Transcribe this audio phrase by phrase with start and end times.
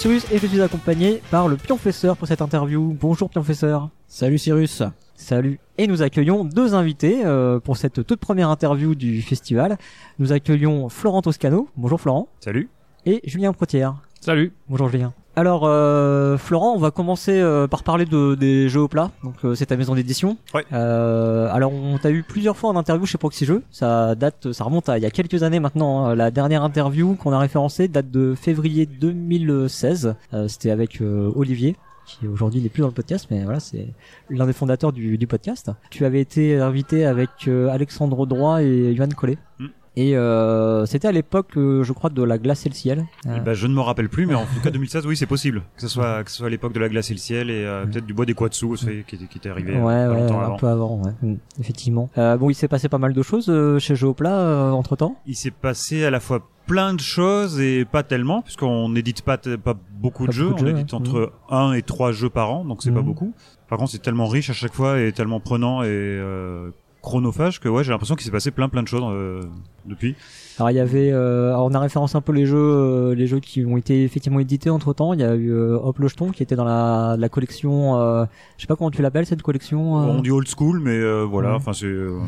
[0.00, 2.96] Cyrus et je suis accompagné par le Pionfesseur pour cette interview.
[2.98, 3.90] Bonjour Pionfesseur.
[4.06, 4.82] Salut Cyrus.
[5.14, 5.60] Salut.
[5.76, 9.76] Et nous accueillons deux invités euh, pour cette toute première interview du festival.
[10.18, 11.68] Nous accueillons Florent Toscano.
[11.76, 12.28] Bonjour Florent.
[12.40, 12.70] Salut.
[13.04, 13.96] Et Julien Protière.
[14.22, 14.54] Salut.
[14.70, 15.12] Bonjour Julien.
[15.36, 19.10] Alors euh, Florent, on va commencer euh, par parler de, des jeux au plat.
[19.22, 20.36] Donc euh, c'est ta maison d'édition.
[20.54, 20.64] Ouais.
[20.72, 23.62] Euh, alors on t'a eu plusieurs fois en interview chez Proxy Jeux.
[23.70, 26.04] Ça date, ça remonte à il y a quelques années maintenant.
[26.06, 26.14] hein.
[26.14, 30.14] La dernière interview qu'on a référencée date de février 2016.
[30.34, 33.86] Euh, C'était avec euh, Olivier qui aujourd'hui n'est plus dans le podcast, mais voilà, c'est
[34.30, 35.70] l'un des fondateurs du, du podcast.
[35.90, 39.38] Tu avais été invité avec euh, Alexandre Droit et Johan Collet.
[39.60, 39.66] Mm.
[40.00, 43.04] Et euh, c'était à l'époque, euh, je crois, de la glace et le ciel.
[43.26, 45.26] Euh, Eh ben, je ne me rappelle plus, mais en tout cas 2016, oui, c'est
[45.26, 45.62] possible.
[45.76, 47.64] Que ce soit que ce soit à l'époque de la glace et le ciel et
[47.64, 50.12] euh, peut-être du bois des Quatsu aussi, qui, était- qui était arrivé euh, Ouais, pas
[50.12, 50.56] ouais, longtemps un avant.
[50.56, 51.12] peu avant, ouais.
[51.22, 52.08] Mm, effectivement.
[52.18, 55.16] Euh, bon, il s'est passé pas mal de choses euh, chez Geopla entre temps.
[55.26, 59.36] Il s'est passé à la fois plein de choses et pas tellement, puisqu'on n'édite pas,
[59.38, 60.48] pas beaucoup Pas de jeux.
[60.50, 63.34] de on jeux, édite entre un et trois jeux par an, donc c'est pas beaucoup.
[63.68, 66.70] Par contre, c'est tellement riche à chaque fois et tellement prenant et euh,
[67.02, 69.40] chronophage que ouais, j'ai l'impression qu'il s'est passé plein plein de choses euh,
[69.86, 70.14] depuis.
[70.58, 73.26] Alors il y avait, euh, alors, on a référencé un peu les jeux, euh, les
[73.26, 75.14] jeux qui ont été effectivement édités entre temps.
[75.14, 78.26] Il y a eu euh, Hop le Jeton qui était dans la, la collection, euh,
[78.58, 79.98] je sais pas comment tu l'appelles cette collection.
[80.02, 81.56] euh, On dit old school, mais euh, voilà, Ouais.
[81.56, 82.18] enfin c'est euh,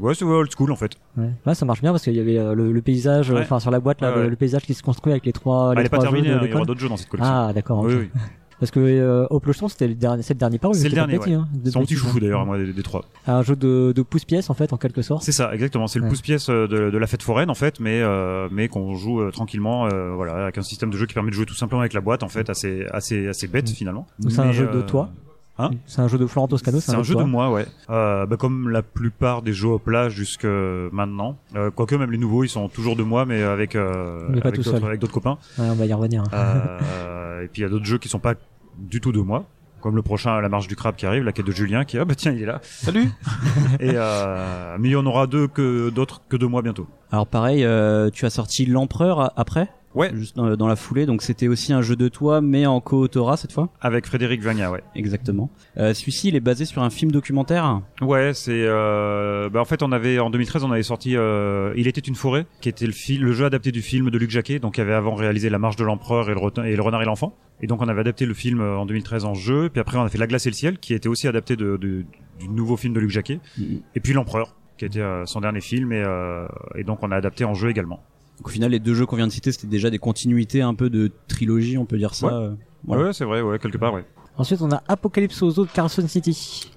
[0.00, 0.92] ouais, c'est old school en fait.
[1.18, 1.28] ouais.
[1.44, 3.40] Là, ça marche bien parce qu'il y avait le, le paysage, Ouais.
[3.42, 4.30] enfin sur la boîte là, Ouais, le, ouais.
[4.30, 5.70] le paysage qui se construit avec les trois.
[5.70, 7.10] Ah, les elle est pas trois terminée, hein, il y aura d'autres jeux dans cette
[7.10, 7.32] collection.
[7.34, 7.80] Ah d'accord.
[7.80, 8.10] oui, oui.
[8.62, 10.74] Parce que euh, Jeton c'était le dernier, c'est le dernier paru.
[10.74, 13.04] C'est le dernier, petit, hein, de C'est mon petit chouchou d'ailleurs, moi, des, des trois.
[13.26, 15.24] Un jeu de, de pouce-pièce en fait en quelque sorte.
[15.24, 15.88] C'est ça, exactement.
[15.88, 16.10] C'est le Ouais.
[16.10, 19.32] pouce-pièce euh, de, de la fête foraine en fait, mais euh, mais qu'on joue euh,
[19.32, 22.00] tranquillement, voilà, avec un système de jeu qui permet de jouer tout simplement avec la
[22.00, 23.74] boîte en fait, assez assez assez bête Mm.
[23.74, 24.06] finalement.
[24.20, 25.10] Donc, c'est un jeu de toi
[25.58, 26.80] Hein C'est un jeu de Florent Toscano.
[26.80, 27.66] C'est un jeu de moi, ouais.
[27.90, 31.36] Euh, bah, comme la plupart des jeux au plat jusque maintenant.
[31.56, 34.48] Euh, quoique même les nouveaux, ils sont toujours de moi, mais avec euh, Mais pas
[34.48, 34.86] avec tout d'autres seul.
[34.88, 35.36] avec d'autres copains.
[35.58, 36.22] Ouais, on va y revenir.
[37.42, 38.34] Et puis il y a d'autres jeux qui sont pas
[38.78, 39.46] du tout de moi.
[39.80, 42.04] Comme le prochain, La Marche du Crabe qui arrive, la quête de Julien, qui ah
[42.04, 42.60] bah tiens il est là.
[42.62, 43.08] Salut.
[43.80, 46.86] et euh, mais il y en aura deux que d'autres que de moi bientôt.
[47.10, 50.10] Alors pareil, euh, tu as sorti l'empereur après, Ouais.
[50.14, 53.36] juste dans, dans la foulée, donc c'était aussi un jeu de toi, mais en co-autorat
[53.36, 53.68] cette fois.
[53.80, 54.82] Avec Frédéric Vagna, ouais.
[54.94, 55.50] Exactement.
[55.76, 57.80] Euh, Celui-ci, il est basé sur un film documentaire.
[58.00, 58.64] Ouais, c'est.
[58.66, 62.14] Euh, bah en fait, on avait en 2013, on avait sorti euh, Il était une
[62.14, 64.80] forêt, qui était le, fil, le jeu adapté du film de Luc Jacquet, donc qui
[64.80, 67.36] avait avant réalisé La Marche de l'Empereur et, le Retin- et le Renard et l'Enfant.
[67.60, 69.68] Et donc, on avait adapté le film euh, en 2013 en jeu.
[69.70, 71.76] Puis après, on a fait La Glace et le ciel, qui était aussi adapté de,
[71.76, 72.04] de-
[72.40, 73.40] du nouveau film de Luc Jacquet.
[73.58, 73.80] Mhm.
[73.94, 77.16] Et puis L'Empereur, qui était euh, son dernier film, et, euh, et donc on a
[77.16, 78.02] adapté en jeu également.
[78.42, 80.74] Donc au final, les deux jeux qu'on vient de citer, c'était déjà des continuités un
[80.74, 82.26] peu de trilogie, on peut dire ça.
[82.26, 82.56] Ouais.
[82.84, 83.04] voilà.
[83.04, 84.04] Ouais, c'est vrai, ouais, quelque part, ouais.
[84.36, 86.68] Ensuite, on a Apocalypse aux eaux de Carson City.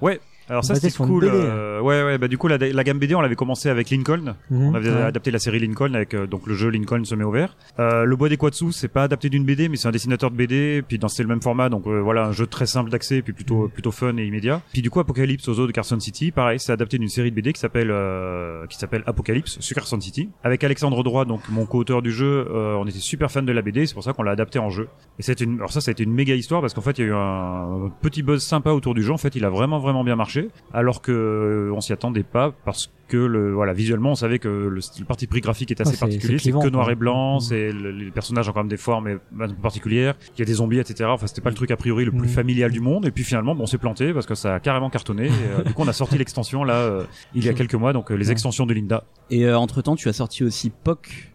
[0.50, 1.26] Alors ça, une cool.
[1.26, 4.36] Euh, ouais, ouais, bah du coup, la, la gamme BD, on l'avait commencé avec Lincoln.
[4.52, 4.62] Mhm.
[4.68, 5.02] On avait Ouais.
[5.02, 7.58] adapté la série Lincoln avec euh, donc le jeu Lincoln se met au vert.
[7.80, 10.36] Euh, le bois des Quatsu, c'est pas adapté d'une BD, mais c'est un dessinateur de
[10.36, 10.84] BD.
[10.88, 13.34] Puis dans c'est le même format, donc euh, voilà un jeu très simple d'accès, puis
[13.34, 14.62] plutôt plutôt fun et immédiat.
[14.72, 17.36] Puis du coup Apocalypse aux eaux de Carson City, pareil, c'est adapté d'une série de
[17.36, 20.30] BD qui s'appelle euh, qui s'appelle Apocalypse sur Carson City.
[20.44, 23.62] Avec Alexandre Droit, donc mon co-auteur du jeu, euh, on était super fan de la
[23.64, 24.88] BD, c'est pour ça qu'on l'a adapté en jeu.
[25.20, 27.02] Et c'est une alors ça ça a été une méga histoire parce qu'en fait il
[27.02, 29.12] y a eu un petit buzz sympa autour du jeu.
[29.12, 30.35] En fait, il a vraiment vraiment bien marché,
[30.74, 34.48] alors que euh, on s'y attendait pas parce que le voilà visuellement on savait que
[34.48, 34.70] le,
[35.00, 37.40] le parti pris graphique est assez Ouais, c'est- particulier c'est que noir et blanc Mhm.
[37.40, 40.16] c'est le- les personnages ont quand même des formes et- un peu particulières.
[40.36, 42.22] Il y a des zombies etc enfin c'était pas le truc a priori le plus
[42.22, 42.28] Mhm.
[42.30, 43.06] familial du monde.
[43.06, 45.28] Et puis finalement bon, on s'est planté parce que ça a carrément cartonné.
[45.28, 47.04] Et, euh, du coup on a sorti l'extension là euh,
[47.36, 47.94] il y a quelques mois.
[47.94, 48.32] Donc euh, les Ouais.
[48.32, 49.04] extensions de Linda.
[49.30, 51.32] Et euh, entre temps, tu as sorti aussi POC.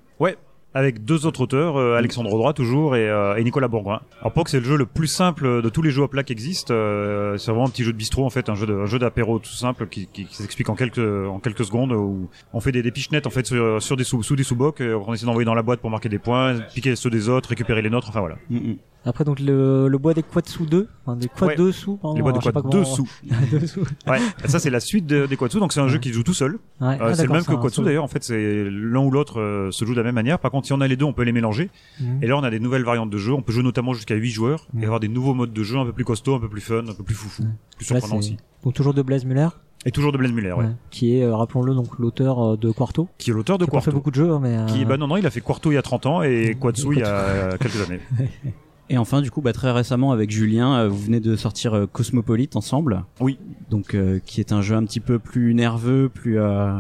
[0.75, 4.01] Avec deux autres auteurs, euh, Alexandre Droit toujours et, euh, et Nicolas Bourgoin.
[4.21, 6.33] Alors POC c'est le jeu le plus simple de tous les jeux à plat qui
[6.33, 6.73] existent.
[6.73, 9.87] Euh, c'est vraiment un petit jeu de bistrot en fait, un jeu d'apéro tout simple
[9.89, 13.27] qui, qui, qui s'explique en quelques en quelques secondes où on fait des, des pichenettes
[13.27, 15.63] en fait sur, sur des sous, sous des sous-bocs, euh, on essaie d'envoyer dans la
[15.63, 18.37] boîte pour marquer des points, piquer ceux des autres, récupérer les nôtres, enfin voilà.
[18.49, 18.77] Mhm.
[19.07, 20.87] Après, donc, le, le bois des Quatsu 2.
[21.07, 21.57] Enfin, des Quad Ouais.
[21.57, 21.97] 2 sous.
[21.97, 23.09] pardon, les boîtes de alors, je sais quoi pas deux comment- sous.
[23.51, 23.81] Deux sous.
[24.07, 26.23] Ouais, ça c'est la suite de- des Quatsu, donc c'est un jeu qui se joue
[26.23, 26.59] tout seul.
[26.81, 26.89] Ouais.
[26.89, 29.71] Euh, Ah, c'est le même que Quatsu d'ailleurs, en fait c'est l'un ou l'autre euh,
[29.71, 30.39] se joue de la même manière.
[30.39, 31.71] Par contre si on a les deux on peut les mélanger.
[32.01, 32.23] Mhm.
[32.23, 33.33] Et là, on a des nouvelles variantes de jeu.
[33.33, 34.83] On peut jouer notamment jusqu'à 8 joueurs Mm.
[34.83, 36.85] et avoir des nouveaux modes de jeu un peu plus costauds, un peu plus fun,
[36.89, 37.45] un peu plus foufou,
[37.77, 38.37] plus surprenant aussi.
[38.65, 39.49] Donc, toujours de Blaise Muller.
[39.87, 40.65] Et toujours de Blaise Muller, ouais.
[40.65, 43.09] ouais, Qui est, euh, rappelons-le, donc, l'auteur de Quarto.
[43.17, 43.93] Qui est l'auteur de Qui a fait Quarto.
[43.93, 44.59] beaucoup de jeux, hein, mais.
[44.59, 46.55] euh, Qui, bah non, non, il a fait Quarto il y a 30 ans et.
[46.61, 48.01] Quatsu il y a quelques années.
[48.93, 51.87] Et enfin, du coup, bah, très récemment avec Julien, euh, vous venez de sortir euh,
[51.87, 53.05] Cosmopolite ensemble.
[53.21, 53.39] Oui.
[53.71, 56.73] Donc, euh, qui est un jeu un petit peu plus nerveux, plus euh,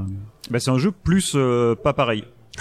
[0.50, 2.24] Bah, c'est un jeu plus euh, pas pareil.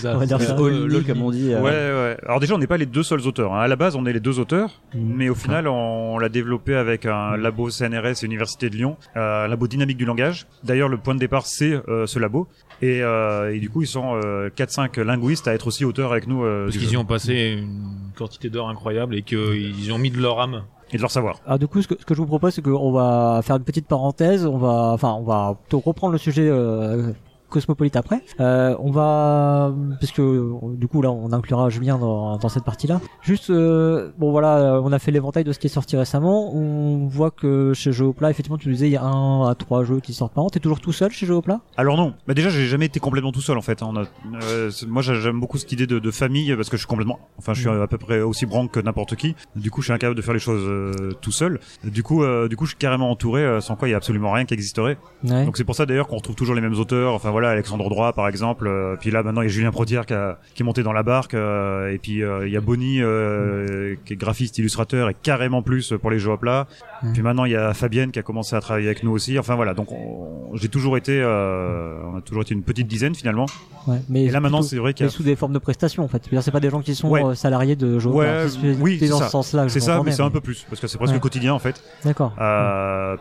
[0.00, 0.14] Ça.
[0.14, 0.54] On va dire ça.
[0.54, 1.52] all comme on dit.
[1.52, 2.16] euh, Ouais, ouais.
[2.24, 3.54] Alors déjà, on n'est pas les deux seuls auteurs.
[3.54, 3.60] hein.
[3.62, 5.14] À la base, on est les deux auteurs, Mhm.
[5.16, 9.46] mais au final, on l'a développé avec un labo CNRS et Université de Lyon, euh,
[9.46, 10.46] un labo dynamique du langage.
[10.62, 12.48] D'ailleurs, le point de départ, c'est euh, ce labo.
[12.82, 16.26] Et, euh, et du coup, ils sont euh, 4-5 linguistes à être aussi auteurs avec
[16.26, 19.98] nous euh, Parce qu'ils y ont passé une quantité d'heures incroyable et qu'ils y ont
[19.98, 20.62] mis de leur âme.
[20.92, 21.40] et de leur savoir.
[21.46, 23.64] Alors du coup, ce que, ce que je vous propose, c'est qu'on va faire une
[23.64, 24.46] petite parenthèse.
[24.46, 27.12] On va, enfin, on va plutôt reprendre le sujet euh,
[27.50, 28.22] cosmopolite après.
[28.40, 33.00] Euh, on va, parce que du coup là, on inclura Julien dans, dans cette partie-là.
[33.22, 36.54] Juste, euh, bon voilà, euh, on a fait l'éventail de ce qui est sorti récemment.
[36.54, 39.84] On voit que chez Geopla, effectivement, tu nous disais il y a un à trois
[39.84, 40.50] jeux qui sortent par an.
[40.50, 43.40] T'es toujours tout seul chez Geopla Alors non, bah déjà j'ai jamais été complètement tout
[43.40, 43.82] seul en fait.
[43.82, 43.90] hein.
[43.92, 44.04] On a,
[44.44, 47.18] euh, moi j'ai- j'aime beaucoup cette idée de, de famille parce que je suis complètement,
[47.38, 49.34] enfin je suis à peu près aussi branque que n'importe qui.
[49.56, 51.60] Du coup je suis incapable de faire les choses euh, tout seul.
[51.84, 54.32] Du coup, euh, du coup je suis carrément entouré, sans quoi il y a absolument
[54.32, 54.98] rien qui existerait.
[55.24, 55.44] Ouais.
[55.44, 57.14] Donc c'est pour ça d'ailleurs qu'on retrouve toujours les mêmes auteurs.
[57.14, 58.66] Enfin voilà Alexandre Droit par exemple.
[58.66, 60.92] euh, puis là maintenant il y a Julien Protière qui, a- qui est monté dans
[60.92, 61.34] la barque.
[61.34, 65.62] euh, et puis euh, il y a Bonnie euh, qui est graphiste, illustrateur et carrément
[65.62, 66.66] plus pour les jeux à plat.
[67.02, 67.12] Mm.
[67.12, 69.38] Puis maintenant il y a Fabienne qui a commencé à travailler avec nous aussi.
[69.38, 73.46] Enfin voilà donc on- j'ai toujours été, on a toujours été une petite dizaine finalement.
[73.86, 73.98] ouais.
[74.08, 76.08] Mais Et là maintenant c'est vrai qu'il y a sous des formes de prestations en
[76.08, 76.22] fait.
[76.40, 77.34] C'est pas des gens qui sont Ouais.
[77.34, 78.18] salariés de Geopla.
[78.44, 79.26] Ouais, oui, c'est dans ça.
[79.26, 79.64] ce sens-là.
[79.64, 81.20] que c'est ça, mais c'est un peu plus parce que c'est presque Ouais.
[81.20, 81.82] quotidien en fait.
[82.04, 82.32] D'accord.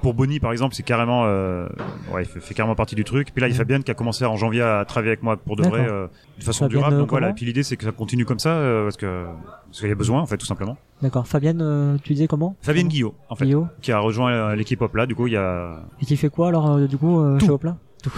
[0.02, 3.30] Pour Bonnie par exemple, c'est carrément, ouais, il fait, fait carrément partie du truc.
[3.34, 3.58] Puis là, il y a Mhm.
[3.60, 6.08] Fabienne qui a commencé en janvier à travailler avec moi pour de vrai, euh,
[6.40, 6.96] de façon Fabienne, durable.
[6.96, 7.28] euh, Donc voilà.
[7.28, 9.26] comment Et puis l'idée, c'est que ça continue comme ça euh, parce que
[9.68, 10.78] parce qu'il y a besoin en fait, tout simplement.
[11.02, 11.28] D'accord.
[11.28, 13.70] Fabienne, euh, tu disais comment Fabienne Comment Guillot, en fait, Guillaume.
[13.82, 15.06] qui a rejoint euh, l'équipe Hop là.
[15.06, 17.46] Du coup, il y a, Et qui fait quoi alors euh, du coup euh, Tout.
[17.46, 18.12] chez Hopla Tout.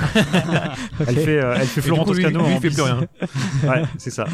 [1.07, 2.99] elle fait, euh, elle fait Florent coup, lui, Toscano lui, il fait plus rien.
[3.67, 4.25] Ouais, c'est ça.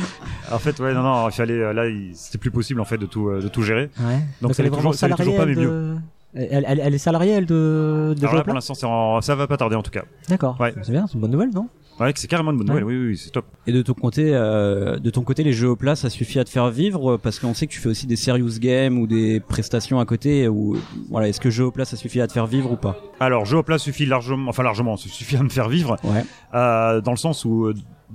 [0.51, 2.98] En fait, ouais, non, non, il fallait, euh, là, il- c'était plus possible en fait
[2.98, 3.89] de tout, euh, de tout gérer.
[4.00, 4.19] Ouais.
[4.42, 5.07] Donc, ça vraiment toujours, ça
[5.38, 5.95] pas, mais de...
[6.38, 9.57] Elle, elle, elle est salariée elle de, de Alors là, pour l'instant, ça va pas
[9.57, 10.04] tarder en tout cas.
[10.30, 10.56] D'accord.
[10.60, 10.74] Ouais.
[10.84, 11.68] C'est bien, c'est une bonne nouvelle, non?
[12.00, 12.81] Ouais, c'est carrément une bonne Ouais.
[12.81, 12.95] nouvelle.
[12.98, 13.45] Oui, oui, oui, c'est top.
[13.66, 16.44] Et de ton côté, euh, de ton côté, les jeux au plat, ça suffit à
[16.44, 17.18] te faire vivre?
[17.18, 20.48] Parce qu'on sait que tu fais aussi des serious games ou des prestations à côté.
[20.48, 20.78] Ou
[21.10, 22.98] voilà, est-ce que jeu au plat, ça suffit à te faire vivre ou pas?
[23.19, 25.98] Alors, jeu au plat suffit largement, enfin largement, ça suffit à me faire vivre.
[26.04, 26.24] Ouais.
[26.54, 27.74] Euh, dans le sens où euh,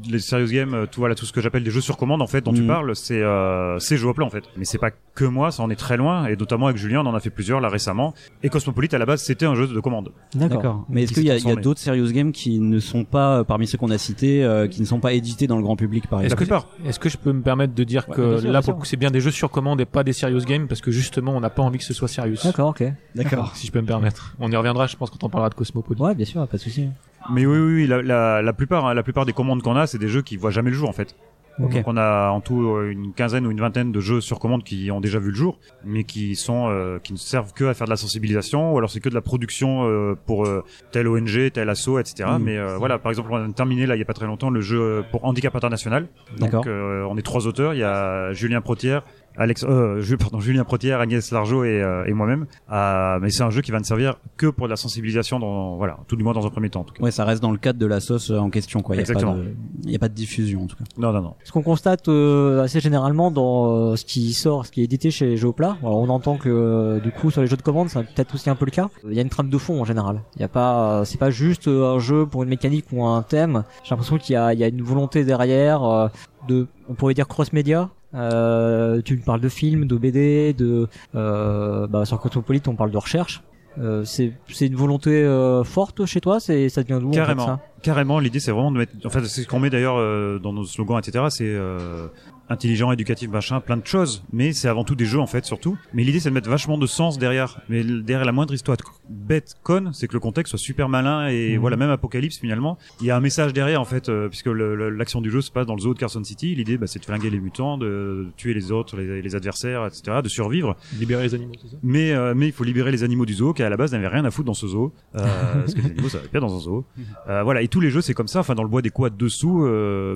[0.09, 2.27] les serious games, euh, tout voilà, tout ce que j'appelle des jeux sur commande en
[2.27, 2.67] fait, dont tu Mhm.
[2.67, 4.45] parles, c'est euh, c'est jeux au plat en fait.
[4.57, 7.07] Mais c'est pas que moi, ça en est très loin, et notamment avec Julien, on
[7.07, 8.15] en a fait plusieurs là récemment.
[8.43, 10.13] Et Cosmopolite à la base, c'était un jeu de commande.
[10.35, 10.87] D'accord.
[10.89, 12.79] Mais est-ce Qui qu'il y a, s'est il y a d'autres serious games qui ne
[12.79, 15.57] sont pas euh, parmi ceux qu'on a cités, euh, qui ne sont pas édités dans
[15.57, 16.65] le grand public, par Est-ce exemple?
[16.83, 18.79] que, est-ce que je peux me permettre de dire Ouais, que sûr, là, pour le
[18.79, 21.33] coup, c'est bien des jeux sur commande et pas des serious games parce que justement,
[21.37, 22.37] on n'a pas envie que ce soit serious.
[22.45, 22.85] D'accord, ok.
[23.15, 23.55] D'accord.
[23.57, 24.35] Si je peux me permettre.
[24.41, 26.01] On y reviendra, je pense, quand on parlera de Cosmopolis.
[26.01, 26.89] Ouais, bien sûr, pas de souci.
[27.31, 29.87] Mais oui, oui, oui la, la, la plupart, hein, la plupart des commandes qu'on a,
[29.87, 31.15] c'est des jeux qui voient jamais le jour en fait.
[31.59, 31.75] Ok.
[31.75, 34.65] Donc on a en tout euh, une quinzaine ou une vingtaine de jeux sur commande
[34.65, 37.75] qui ont déjà vu le jour, mais qui sont euh, qui ne servent que à
[37.75, 41.07] faire de la sensibilisation, ou alors c'est que de la production euh, pour euh, tel
[41.09, 42.31] ONG, tel asso, etc.
[42.33, 42.43] Mhm.
[42.43, 44.49] Mais euh, voilà, par exemple, on a terminé là il y a pas très longtemps
[44.49, 46.07] le jeu pour handicap international.
[46.39, 49.03] Donc euh, on est trois auteurs, il y a Julien Protière,
[49.37, 52.47] Alex, euh, pardon, Julien Protière, Agnès Largeau et, euh, et moi-même.
[52.71, 55.77] Euh, mais c'est un jeu qui va ne servir que pour de la sensibilisation, dans,
[55.77, 56.81] voilà, tout du moins dans un premier temps.
[56.81, 57.03] En tout cas.
[57.03, 58.95] Ouais, ça reste dans le cadre de la sauce euh, en question, quoi.
[58.95, 59.37] Il y a pas Exactement.
[59.37, 60.85] de, il y a pas de diffusion en tout cas.
[60.99, 61.35] Non, non, non.
[61.45, 65.11] Ce qu'on constate euh, assez généralement dans euh, ce qui sort, ce qui est édité
[65.11, 68.03] chez Geopla, alors on entend que euh, du coup sur les jeux de commande, c'est
[68.03, 68.91] peut-être aussi un peu le cas.
[69.09, 70.21] Il y a une trame de fond en général.
[70.37, 73.23] Il y a pas, euh, c'est pas juste un jeu pour une mécanique ou un
[73.23, 73.65] thème.
[73.83, 76.09] J'ai l'impression qu'il y a, il y a une volonté derrière euh,
[76.49, 77.89] de, on pourrait dire cross-média.
[78.15, 82.99] Euh, tu parles de films, de BD, de euh, bah, sur Cosmopolite on parle de
[82.99, 83.43] recherche.
[83.79, 87.47] Euh, c'est une volonté euh, forte chez toi, c'est ça devient d'où en fait, Carrément.
[87.47, 87.61] ça?
[87.83, 88.93] Carrément, l'idée c'est vraiment de mettre.
[89.05, 91.25] En fait, c'est ce qu'on met d'ailleurs euh, dans nos slogans, etc.
[91.31, 92.09] C'est euh,
[92.53, 94.25] intelligent, éducatif, machin, plein de choses.
[94.33, 95.77] Mais c'est avant tout des jeux en fait, surtout.
[95.95, 97.61] Mais l'idée c'est de mettre vachement de sens derrière.
[97.69, 98.77] Mais derrière la moindre histoire
[99.09, 101.61] bête, conne, c'est que le contexte soit super malin et Mhm.
[101.61, 105.21] voilà, même Apocalypse finalement, il y a un message derrière en fait, euh, puisque l'action
[105.21, 106.55] du jeu se passe dans le zoo de Carson City.
[106.55, 110.19] L'idée, bah, c'est de flinguer les mutants, de tuer les autres, les, les adversaires, etc.,
[110.23, 110.77] de survivre.
[110.99, 111.77] Libérer les animaux, c'est ça?
[111.83, 114.09] Mais euh, mais il faut libérer les animaux du zoo qui à la base n'avaient
[114.09, 115.21] rien à foutre dans ce zoo euh,
[115.61, 116.85] parce que les animaux ça va bien dans un zoo.
[117.29, 118.41] Euh, voilà et tous les jeux c'est comme ça.
[118.41, 119.67] Enfin dans le bois des quads dessous,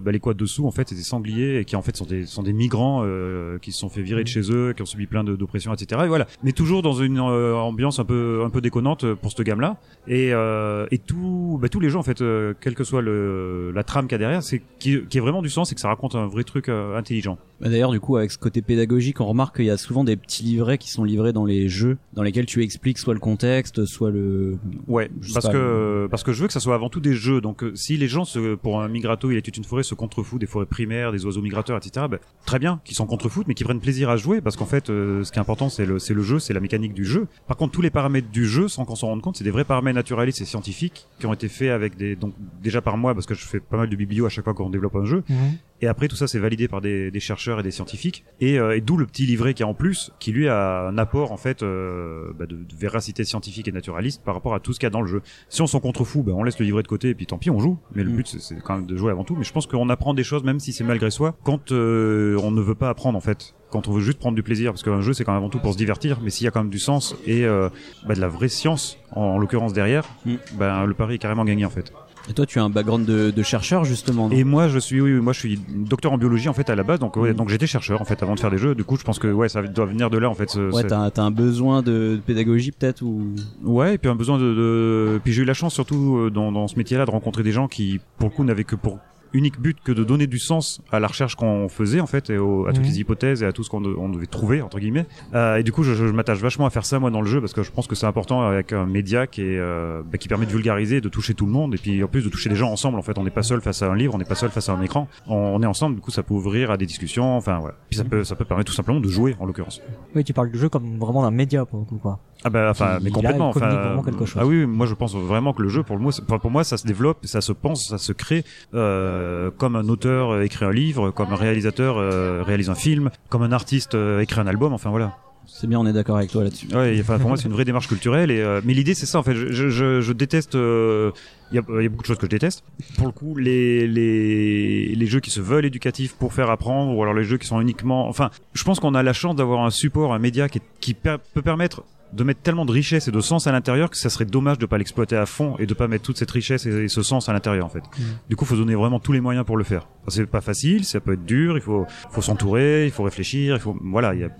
[0.02, 2.25] bah, les quads dessous en fait c'est des sangliers et qui en fait sont des
[2.26, 5.06] sont des migrants euh, qui se sont fait virer de chez eux, qui ont subi
[5.06, 6.02] plein d'oppressions etc.
[6.04, 6.26] Et voilà.
[6.42, 9.76] Mais toujours dans une euh, ambiance un peu un peu déconnante pour cette gamme là.
[10.06, 13.72] Et euh, et tout bah, tous les jeux en fait euh, quelle que soit le
[13.74, 15.80] la trame qu'il y a derrière c'est qui, qui est vraiment du sens et que
[15.80, 17.38] ça raconte un vrai truc euh, intelligent.
[17.60, 20.16] Bah, D'ailleurs, du coup, avec ce côté pédagogique, on remarque qu'il y a souvent des
[20.16, 23.84] petits livrets qui sont livrés dans les jeux, dans lesquels tu expliques soit le contexte,
[23.86, 24.58] soit le.
[24.86, 27.14] Ouais, Je parce pas, que parce que je veux que ça soit avant tout des
[27.14, 27.40] jeux.
[27.40, 29.94] Donc euh, si les gens, se, pour un migrato, il est toute une forêt, se
[29.94, 32.05] contrefoutent des forêts primaires, des oiseaux migrateurs, etc.
[32.08, 34.90] ben, très bien, qu'ils s'en contrefoutent, mais qu'ils prennent plaisir à jouer, parce qu'en fait,
[34.90, 37.26] euh, ce qui est important, c'est le, le jeu, c'est la mécanique du jeu.
[37.46, 39.64] Par contre, tous les paramètres du jeu, sans qu'on s'en rende compte, c'est des vrais
[39.64, 43.26] paramètres naturalistes et scientifiques qui ont été faits avec des, donc déjà par moi, parce
[43.26, 45.22] que je fais pas mal de biblio à chaque fois qu'on développe un jeu.
[45.28, 45.36] Mhm.
[45.82, 48.24] Et après, tout ça, c'est validé par des, des chercheurs et des scientifiques.
[48.40, 50.96] Et, euh, et d'où le petit livret qui est en plus, qui lui a un
[50.98, 54.72] apport en fait euh, bah, de, de véracité scientifique et naturaliste par rapport à tout
[54.72, 55.20] ce qu'il y a dans le jeu.
[55.50, 57.50] Si on s'en contrefout, bah, on laisse le livret de côté et puis tant pis,
[57.50, 57.78] on joue.
[57.94, 58.16] Mais le Mm.
[58.16, 59.36] but, c'est- quand même de jouer avant tout.
[59.36, 62.50] Mais je pense qu'on apprend des choses, même si c'est malgré soi, quand euh, on
[62.50, 63.54] ne veut pas apprendre en fait.
[63.70, 65.58] Quand on veut juste prendre du plaisir, parce qu'un jeu c'est quand même avant tout
[65.58, 67.68] pour se divertir, mais s'il y a quand même du sens et euh,
[68.06, 70.34] bah, de la vraie science, en, en l'occurrence derrière, Mm.
[70.58, 71.92] ben le pari est carrément gagné en fait.
[72.28, 74.28] Et toi, tu as un background de, de chercheur justement.
[74.30, 76.74] Et moi, je suis, oui, oui, moi, je suis docteur en biologie en fait à
[76.74, 77.36] la base, donc ouais, Mm.
[77.36, 78.74] donc j'étais chercheur en fait avant de faire des jeux.
[78.74, 80.50] Du coup, je pense que ouais, ça doit venir de là en fait.
[80.50, 83.26] ce- Ouais, t'as t'as un besoin de, de pédagogie peut-être ou?
[83.62, 85.20] Ouais, et puis un besoin de, de...
[85.22, 87.68] puis j'ai eu la chance surtout euh, dans, dans ce métier-là de rencontrer des gens
[87.68, 88.98] qui, pour le coup, n'avaient que pour
[89.32, 92.38] unique but que de donner du sens à la recherche qu'on faisait en fait et
[92.38, 92.88] au- à toutes Mhm.
[92.90, 95.06] les hypothèses et à tout ce qu'on de- on devait trouver entre guillemets.
[95.34, 97.40] Euh, et du coup je, je, m'attache vachement à faire ça moi dans le jeu
[97.40, 100.28] parce que je pense que c'est important avec un média qui est euh, bah, qui
[100.28, 102.56] permet de vulgariser de toucher tout le monde et puis en plus de toucher des
[102.56, 103.18] gens ensemble en fait.
[103.18, 104.82] On n'est pas seul face à un livre on n'est pas seul face à un
[104.82, 105.08] écran.
[105.26, 107.96] On, on est ensemble du coup ça peut ouvrir à des discussions enfin voilà puis
[107.98, 109.80] ça peut ça peut permettre tout simplement de jouer en l'occurrence.
[110.14, 112.18] Oui, tu parles du jeu comme vraiment d'un média pour le coup, quoi.
[112.46, 114.40] Ah bah enfin mais complètement enfin vraiment quelque chose.
[114.40, 116.76] ah oui oui, moi je pense vraiment que le jeu pour moi pour, moi ça
[116.76, 120.72] se développe ça se pense ça se crée euh, comme un auteur euh, écrit un
[120.72, 124.72] livre comme un réalisateur euh, réalise un film comme un artiste euh, écrit un album
[124.72, 125.16] enfin voilà
[125.48, 126.66] c'est bien, on est d'accord avec toi là-dessus.
[126.74, 128.32] Ouais, enfin, pour moi, c'est une vraie démarche culturelle.
[128.32, 129.34] Et, euh, mais l'idée, c'est ça, en fait.
[129.36, 130.56] Je, je, déteste.
[130.56, 131.12] euh,
[131.52, 132.64] Il y, a, il y a beaucoup de choses que je déteste.
[132.98, 137.00] Pour le coup, les, les, les jeux qui se veulent éducatifs pour faire apprendre, ou
[137.00, 138.08] alors les jeux qui sont uniquement.
[138.08, 141.18] Enfin, je pense qu'on a la chance d'avoir un support, un média qui, qui per-
[141.32, 141.84] peut permettre
[142.16, 144.66] de mettre tellement de richesse et de sens à l'intérieur que ça serait dommage de
[144.66, 147.32] pas l'exploiter à fond et de pas mettre toute cette richesse et, ce sens à
[147.32, 147.82] l'intérieur en fait.
[148.28, 149.88] Du coup, faut donner vraiment tous les moyens pour le faire.
[150.02, 153.56] Enfin, c'est pas facile, ça peut être dur, il faut faut s'entourer, il faut réfléchir,
[153.56, 154.30] il faut voilà, il y a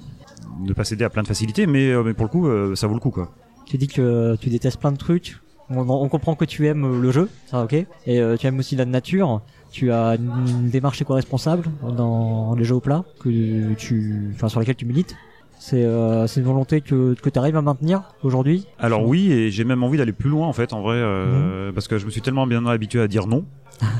[0.61, 2.87] ne pas céder à plein de facilités, mais, euh, mais pour le coup, euh, ça
[2.87, 3.31] vaut le coup quoi.
[3.67, 5.39] Tu dis que tu détestes plein de trucs.
[5.69, 7.75] On, on comprend que tu aimes le jeu, ça ok.
[7.75, 7.87] Et
[8.21, 9.43] euh, tu aimes aussi la nature.
[9.73, 14.77] Tu as une démarche éco-responsable dans les jeux au plat que tu, enfin sur lesquels
[14.77, 15.17] tu milites.
[15.59, 18.67] C'est euh, c'est une volonté que que tu arrives à maintenir aujourd'hui?
[18.79, 21.89] Alors oui, et j'ai même envie d'aller plus loin en fait, en vrai, euh, parce
[21.89, 23.45] que je me suis tellement bien habitué à dire non.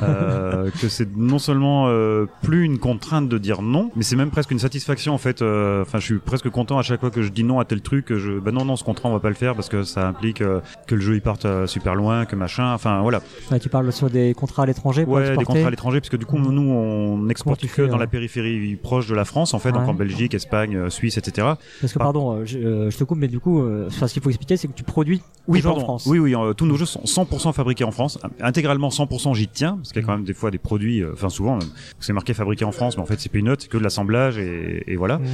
[0.03, 4.31] Euh, que c'est non seulement euh, plus une contrainte de dire non, mais c'est même
[4.31, 5.43] presque une satisfaction en fait.
[5.43, 7.81] euh, Enfin, je suis presque content à chaque fois que je dis non à tel
[7.81, 8.07] truc.
[8.07, 10.07] Que je, bah non, non, ce contrat on va pas le faire parce que ça
[10.09, 12.73] implique que le jeu il parte super loin, que machin.
[12.75, 13.21] Enfin voilà.
[13.51, 15.47] Ouais, tu parles sur des contrats à l'étranger Ouais, des exporter.
[15.47, 18.77] contrats à l'étranger, parce que du coup nous on exporte que fais, dans la périphérie
[18.77, 21.49] proche de la France en fait, donc en Belgique, Espagne, Suisse, etc.
[21.81, 24.69] Parce que pardon, je, je te coupe, mais du coup, ce qu'il faut expliquer, c'est
[24.69, 25.81] que tu produis Oui, pardon.
[25.81, 26.07] en France.
[26.07, 29.93] Oui, oui, tous nos jeux sont 100% fabriqués en France, intégralement 100% j'y tiens, parce
[29.93, 31.59] qu'il y a quand même des fois des produits, euh, enfin souvent,
[32.01, 34.85] c'est marqué fabriqué en France, mais en fait c'est peanut, c'est que de l'assemblage et,
[34.87, 35.19] et voilà.
[35.19, 35.27] Mhm.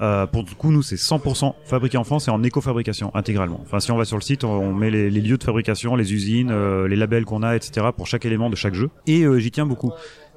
[0.00, 3.60] Euh, pour le coup, nous c'est 100% fabriqué en France et en éco-fabrication intégralement.
[3.62, 6.12] Enfin, si on va sur le site, on, met les, les lieux de fabrication, les
[6.12, 7.86] usines, euh, les labels qu'on a, etc.
[7.96, 8.90] pour chaque élément de chaque jeu.
[9.06, 9.92] Et euh, j'y tiens beaucoup.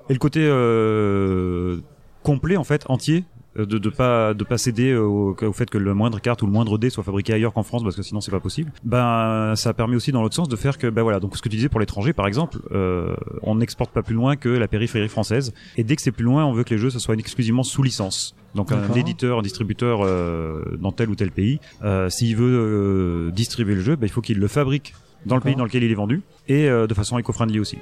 [0.10, 0.48] Et le côté
[2.24, 3.26] complet, en fait, entier,
[3.58, 6.52] de de pas de pas céder au, au fait que le moindre carte ou le
[6.52, 8.72] moindre dé soit fabriqué ailleurs qu'en France parce que sinon c'est pas possible.
[8.84, 11.50] Ben ça permet aussi dans l'autre sens de faire que ben voilà donc ce que
[11.50, 15.10] tu disais pour l'étranger par exemple euh, on n'exporte pas plus loin que la périphérie
[15.10, 17.64] française et dès que c'est plus loin on veut que les jeux ce soit exclusivement
[17.64, 18.36] sous licence.
[18.56, 23.32] Donc un éditeur, un distributeur euh, dans tel ou tel pays, euh, s'il veut euh,
[23.32, 24.96] distribuer le jeu, ben, il faut qu'il le fabrique
[25.26, 27.78] dans le pays dans lequel il est vendu et euh, de façon éco-friendly aussi.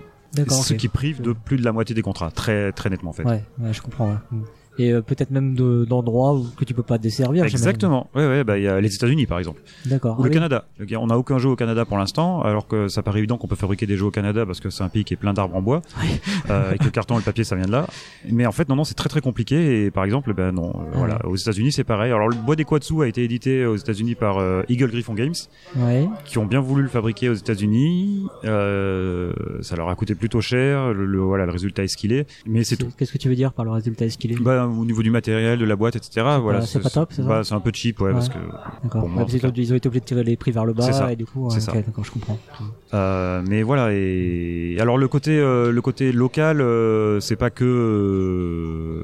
[0.50, 3.24] Ce qui prive de plus de la moitié des contrats, très très nettement en fait.
[3.24, 4.10] Ouais, ouais, je comprends.
[4.10, 4.38] ouais.
[4.78, 4.82] Mm.
[4.82, 7.44] Et euh, peut-être même de- d'endroits où que tu peux pas desservir.
[7.46, 8.10] Exactement.
[8.16, 10.18] Ouais, ouais, bah il y a les États-Unis par exemple, D'accord.
[10.20, 10.34] ou Ah le oui.
[10.34, 10.66] Canada.
[11.00, 13.56] On n'a aucun jeu au Canada pour l'instant, alors que ça paraît évident qu'on peut
[13.56, 15.62] fabriquer des jeux au Canada parce que c'est un pays qui est plein d'arbres en
[15.62, 15.82] bois,
[16.50, 17.88] euh, et que le carton et le papier ça vient de là.
[18.32, 20.84] Mais en fait non non c'est très très compliqué et par exemple ben non euh,
[20.94, 22.12] Ah voilà aux États-Unis c'est pareil.
[22.12, 25.34] Alors le bois des Quatsu a été édité aux États-Unis par euh, Eagle Griffon Games,
[25.78, 26.08] Ouais.
[26.26, 28.26] qui ont bien voulu le fabriquer aux États-Unis.
[28.44, 30.94] Euh, ça leur a coûté plutôt cher.
[30.94, 32.90] Le, le- voilà le résultat est ce qu'il est, mais c'est tout.
[32.98, 34.36] Qu'est-ce que tu veux dire par le résultat est-ce qu'il est?
[34.68, 36.26] Bah, au niveau du matériel, de la boîte, etc.
[36.42, 38.38] Voilà, c'est pas top, c'est ça bah, c'est un peu cheap, ouais, parce que.
[38.84, 39.04] D'accord.
[39.06, 40.84] en parce qu'ils ont- ils ont été obligés de tirer les prix vers le bas
[40.84, 41.12] C'est ça.
[41.12, 41.72] et du coup, ouais, C'est ça.
[41.74, 42.38] ok, d'accord, je comprends.
[42.94, 47.64] Euh, mais voilà, et alors le côté, euh, le côté local, euh, c'est pas que
[47.66, 49.04] euh,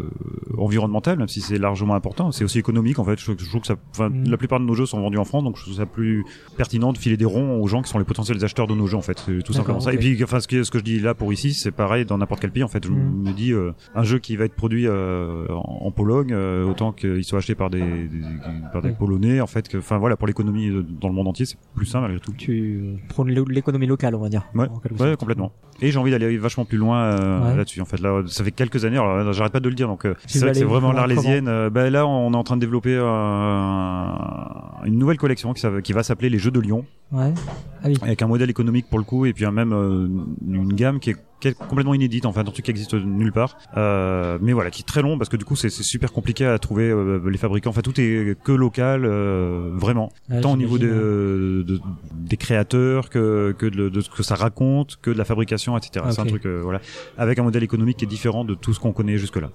[0.58, 3.20] environnemental, même si c'est largement important, c'est aussi économique en fait.
[3.20, 3.76] Je, trouve- je trouve que ça,
[4.10, 4.30] Mm.
[4.30, 6.24] la plupart de nos jeux sont vendus en France, donc je trouve ça plus
[6.58, 8.98] pertinent de filer des ronds aux gens qui sont les potentiels acheteurs de nos jeux
[8.98, 9.24] en fait.
[9.46, 9.94] Tout simplement ça.
[9.94, 12.18] Et puis, enfin, ce que, ce que je dis là pour ici, c'est pareil dans
[12.18, 12.64] n'importe quel pays.
[12.64, 13.24] En fait, je Mm.
[13.24, 13.54] me dis,
[13.96, 14.88] un jeu qui va être produit
[15.54, 18.22] en, en Pologne, euh, autant qu'il soit acheté par des, des-
[18.72, 18.96] par des Mm.
[18.96, 21.86] Polonais, en fait, que, enfin voilà, pour l'économie euh, dans le monde entier, c'est plus
[21.86, 22.34] simple malgré tout.
[22.38, 24.48] Tu euh, prônes l'é- l'économie locale, on va dire.
[24.54, 24.68] Ouais,
[25.00, 25.52] ouais, complètement.
[25.82, 27.58] Et j'ai envie d'aller vachement plus loin euh, Ouais.
[27.58, 27.82] là-dessus.
[27.82, 28.98] En fait, là, ça fait quelques années.
[28.98, 29.88] Alors, euh, j'arrête pas de le dire.
[29.88, 31.48] Donc, euh, c'est vrai que c'est vraiment l'arlésienne.
[31.48, 34.06] Euh, ben là, on est en train de développer euh,
[34.86, 37.34] une nouvelle collection qui, va s'appeler les Jeux de Lyon, Ouais.
[37.84, 37.98] Ah oui.
[38.04, 39.74] avec un modèle économique pour le coup, et puis un même
[40.48, 41.18] une gamme qui est,
[41.68, 42.26] complètement inédite.
[42.28, 43.58] En fait, un truc qui existe nulle part.
[43.76, 46.58] Euh, mais voilà, qui est très long parce que du coup, c'est super compliqué à
[46.60, 47.72] trouver euh, les fabricants.
[47.72, 51.80] Enfin, tout est que local, euh, vraiment Ouais, tant au niveau j'imagine, de, de-
[52.14, 56.06] des créateurs que que de, de ce que ça raconte, que de la fabrication, etc.
[56.12, 56.80] C'est un truc euh, voilà,
[57.18, 59.50] avec un modèle économique qui est différent de tout ce qu'on connaît jusque là.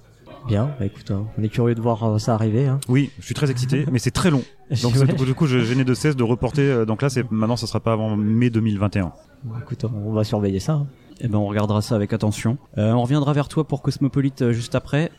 [0.46, 0.70] Bien.
[0.78, 2.66] Bah écoute, hein, on est curieux de voir euh, ça arriver.
[2.66, 2.78] Hein.
[2.88, 4.42] Oui, je suis très excité, mais c'est très long.
[4.82, 4.94] Donc
[5.24, 6.62] du coup, je, je n'ai de cesse de reporter.
[6.62, 9.12] euh, Donc là, c'est maintenant, ça sera pas avant mai 2021.
[9.44, 10.74] Bon, écoute, on va surveiller ça.
[10.74, 10.86] hein.
[11.20, 12.58] Eh ben, on regardera ça avec attention.
[12.76, 15.10] Euh, on reviendra vers toi pour Cosmopolite euh, juste après.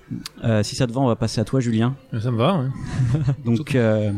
[0.43, 1.95] Euh, si ça te va, on va passer à toi, Julien.
[2.21, 2.71] Ça me va, hein.
[3.45, 4.11] Donc, euh,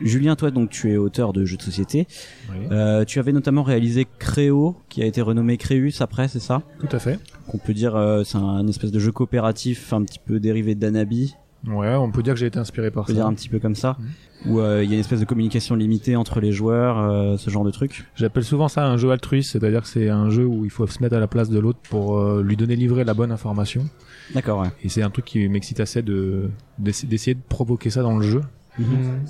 [0.00, 2.06] Julien, toi, donc tu es auteur de jeux de société.
[2.50, 6.62] Oui, Euh, tu avais notamment réalisé Créo, qui a été renommé Créus après, c'est ça?
[6.78, 7.18] Tout à fait.
[7.48, 11.34] Qu'on peut dire, euh, c'est un espèce de jeu coopératif un petit peu dérivé d'Anabi,
[11.66, 13.18] Ouais, on peut dire que j'ai été inspiré par on peut ça.
[13.18, 14.52] dire un petit peu comme ça, Mhm.
[14.52, 17.64] où euh, il y a une espèce de communication limitée entre les joueurs, ce genre
[17.64, 18.04] de truc.
[18.14, 21.02] J'appelle souvent ça un jeu altruiste, c'est-à-dire que c'est un jeu où il faut se
[21.02, 23.88] mettre à la place de l'autre pour lui donner livrer la bonne information.
[24.34, 24.68] D'accord, ouais.
[24.84, 28.22] Et c'est un truc qui m'excite assez de d'essa- d'essayer de provoquer ça dans le
[28.24, 28.40] jeu.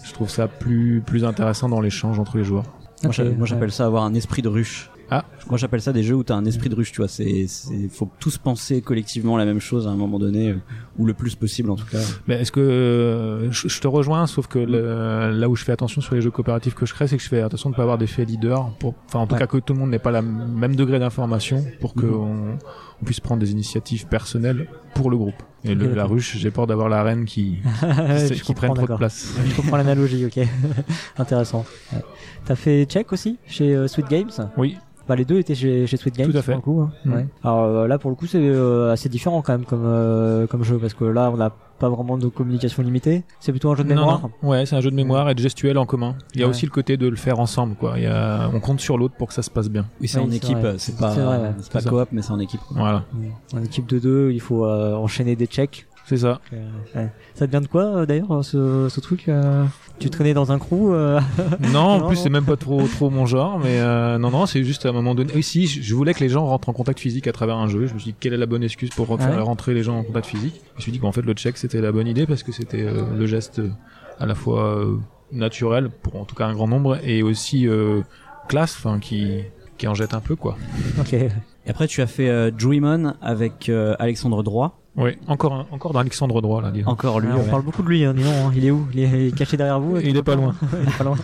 [0.05, 2.65] Je trouve ça plus plus intéressant dans l'échange entre les joueurs.
[3.05, 3.35] Moi, ouais.
[3.47, 4.91] j'appelle ça avoir un esprit de ruche.
[5.11, 5.25] Ah.
[5.49, 7.09] Moi j'appelle ça des jeux où t'as un esprit de ruche, tu vois.
[7.09, 7.47] C'est,
[7.91, 10.57] faut tous penser collectivement la même chose à un moment donné, euh,
[10.99, 11.97] ou le plus possible en tout cas.
[12.27, 15.73] Mais est-ce que euh, je, je te rejoins, sauf que le- là où je fais
[15.73, 17.83] attention sur les jeux coopératifs que je crée, c'est que je fais attention de pas
[17.85, 19.39] avoir d'effet leader, pour, enfin en tout Ouais.
[19.39, 22.15] cas que tout le monde n'ait pas le même degré d'information pour que Mhm.
[22.98, 25.43] on, on puisse prendre des initiatives personnelles pour le groupe.
[25.65, 27.59] Et le- la ruche, j'ai peur d'avoir la reine qui,
[28.45, 29.35] qui, prenne trop de place.
[29.47, 30.39] Je comprends l'analogie, ok.
[31.19, 31.65] Intéressant.
[31.93, 32.01] Ouais.
[32.45, 34.77] T'as fait check aussi chez euh, Sweet Games Oui,
[35.09, 36.53] Bah les deux étaient chez, chez Sweet Games Tout à fait.
[36.53, 36.81] pour le coup.
[36.83, 36.93] hein.
[37.05, 37.13] Mm.
[37.13, 37.27] Ouais.
[37.43, 40.63] Alors euh, là pour le coup c'est euh, assez différent quand même comme euh, comme
[40.65, 43.23] jeu parce que là on n'a pas vraiment de communication limitée.
[43.41, 44.21] C'est plutôt un jeu de mémoire.
[44.43, 44.49] non.
[44.49, 46.15] Ouais, c'est un jeu de mémoire et de gestuel en commun.
[46.35, 46.51] Il y a Ouais.
[46.51, 47.95] aussi le côté de le faire ensemble, quoi.
[47.97, 49.87] Il y a, on compte sur l'autre pour que ça se passe bien.
[50.01, 51.51] Oui, c'est en équipe, c'est pas, C'est vrai, ouais.
[51.73, 52.61] pas coop, mais c'est en équipe.
[52.69, 52.77] quoi.
[52.79, 53.05] Voilà.
[53.55, 55.87] En équipe de deux il faut euh, enchaîner des checks.
[56.09, 56.41] C'est ça.
[56.53, 57.09] Euh, ouais.
[57.35, 59.65] Ça te vient de quoi euh, d'ailleurs ce, ce truc euh
[59.99, 61.21] Tu traînais dans un crew euh,
[61.73, 64.65] Non, en plus c'est même pas trop trop mon genre, mais euh, non non, c'est
[64.65, 65.33] juste à un moment donné.
[65.35, 67.87] Oui, si, je voulais que les gens rentrent en contact physique à travers un jeu.
[67.87, 69.43] Je me suis dit quelle est la bonne excuse pour refaire Ouais.
[69.43, 70.61] rentrer les gens en contact physique?
[70.73, 72.83] Je me suis dit qu'en fait le check c'était la bonne idée parce que c'était
[72.83, 73.71] euh, le geste euh,
[74.19, 74.97] à la fois euh,
[75.31, 78.01] naturel pour en tout cas un grand nombre et aussi euh,
[78.49, 79.43] classe, enfin qui
[79.77, 80.57] qui en jette un peu quoi.
[80.99, 81.15] Ok.
[81.69, 84.81] Et après, tu as fait euh, Dream On avec euh, Alexandre Droit.
[84.97, 86.71] Oui, encore un, encore dans Alexandre Droit là.
[86.71, 86.89] dis donc.
[86.89, 87.29] Encore lui.
[87.31, 87.51] On ouais.
[87.51, 88.53] parle beaucoup de lui, hein, dis donc, hein.
[88.57, 88.89] il est où?
[88.95, 90.55] Il est, il est caché derrière vous Il est pas loin.
[90.83, 91.17] il est pas loin.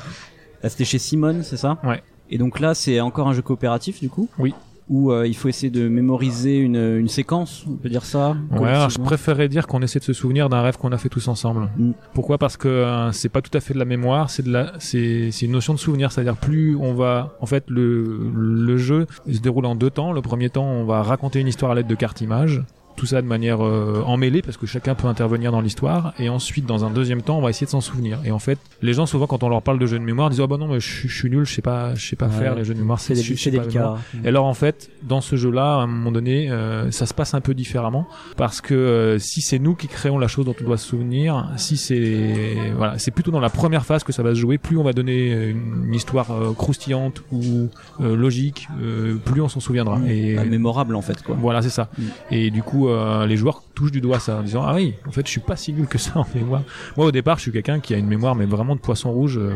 [0.62, 1.78] Là, C'était chez Simone, c'est ça?
[1.82, 2.02] Ouais.
[2.28, 4.28] Et donc là, c'est encore un jeu coopératif du coup?
[4.38, 4.54] Oui.
[4.88, 8.68] Où euh, il faut essayer de mémoriser une, une séquence, on peut dire ça Ouais,
[8.68, 11.26] alors je préférerais dire qu'on essaie de se souvenir d'un rêve qu'on a fait tous
[11.28, 11.70] ensemble.
[11.78, 11.92] Mm.
[12.12, 12.36] Pourquoi?
[12.36, 15.30] Parce que euh, c'est pas tout à fait de la mémoire, c'est de la, c'est,
[15.30, 16.12] c'est une notion de souvenir.
[16.12, 20.12] C'est-à-dire plus on va, en fait, le, le jeu se déroule en deux temps.
[20.12, 22.62] Le premier temps, on va raconter une histoire à l'aide de cartes images.
[22.96, 26.64] Tout ça de manière euh, emmêlée parce que chacun peut intervenir dans l'histoire et ensuite
[26.66, 29.04] dans un deuxième temps on va essayer de s'en souvenir et en fait les gens
[29.06, 30.88] souvent quand on leur parle de jeux de mémoire disent oh bah non mais je,
[30.88, 32.38] suis- je suis nul je sais pas je sais pas Ouais.
[32.38, 33.14] faire les jeux de mémoire C'est
[33.50, 33.96] délicat.
[34.24, 37.34] Et alors en fait, dans ce jeu-là, à un moment donné, euh, ça se passe
[37.34, 40.64] un peu différemment parce que euh, si c'est nous qui créons la chose dont on
[40.64, 44.30] doit se souvenir, si c'est voilà, c'est plutôt dans la première phase que ça va
[44.34, 44.58] se jouer.
[44.58, 47.68] Plus on va donner une, une histoire euh, croustillante ou
[48.00, 49.98] euh, logique, euh, plus on s'en souviendra.
[50.08, 51.36] Et Bah, mémorable en fait quoi.
[51.38, 51.88] voilà, c'est ça.
[51.98, 52.02] Mm.
[52.30, 55.10] Et du coup, euh, les joueurs touchent du doigt ça en disant ah oui, en
[55.10, 56.62] fait, je suis pas si nul que ça en mémoire.
[56.96, 59.38] Moi, au départ, je suis quelqu'un qui a une mémoire mais vraiment de poisson rouge.
[59.38, 59.54] euh,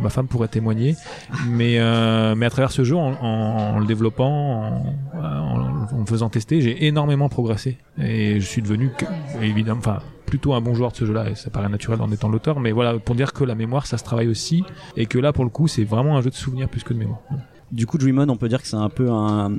[0.00, 0.96] ma femme pourrait témoigner.
[1.48, 7.28] Mais euh, mais à travers ce jeu, en, le développant, en, faisant tester, j'ai énormément
[7.28, 8.90] progressé et je suis devenu
[9.40, 12.28] évidemment, enfin plutôt un bon joueur de ce jeu-là et ça paraît naturel en étant
[12.28, 12.58] l'auteur.
[12.58, 14.64] Mais voilà, pour dire que la mémoire, ça se travaille aussi
[14.96, 16.98] et que là, pour le coup, c'est vraiment un jeu de souvenir plus que de
[16.98, 17.20] mémoire.
[17.72, 19.50] Du coup, Dream On, on peut dire que c'est un peu un,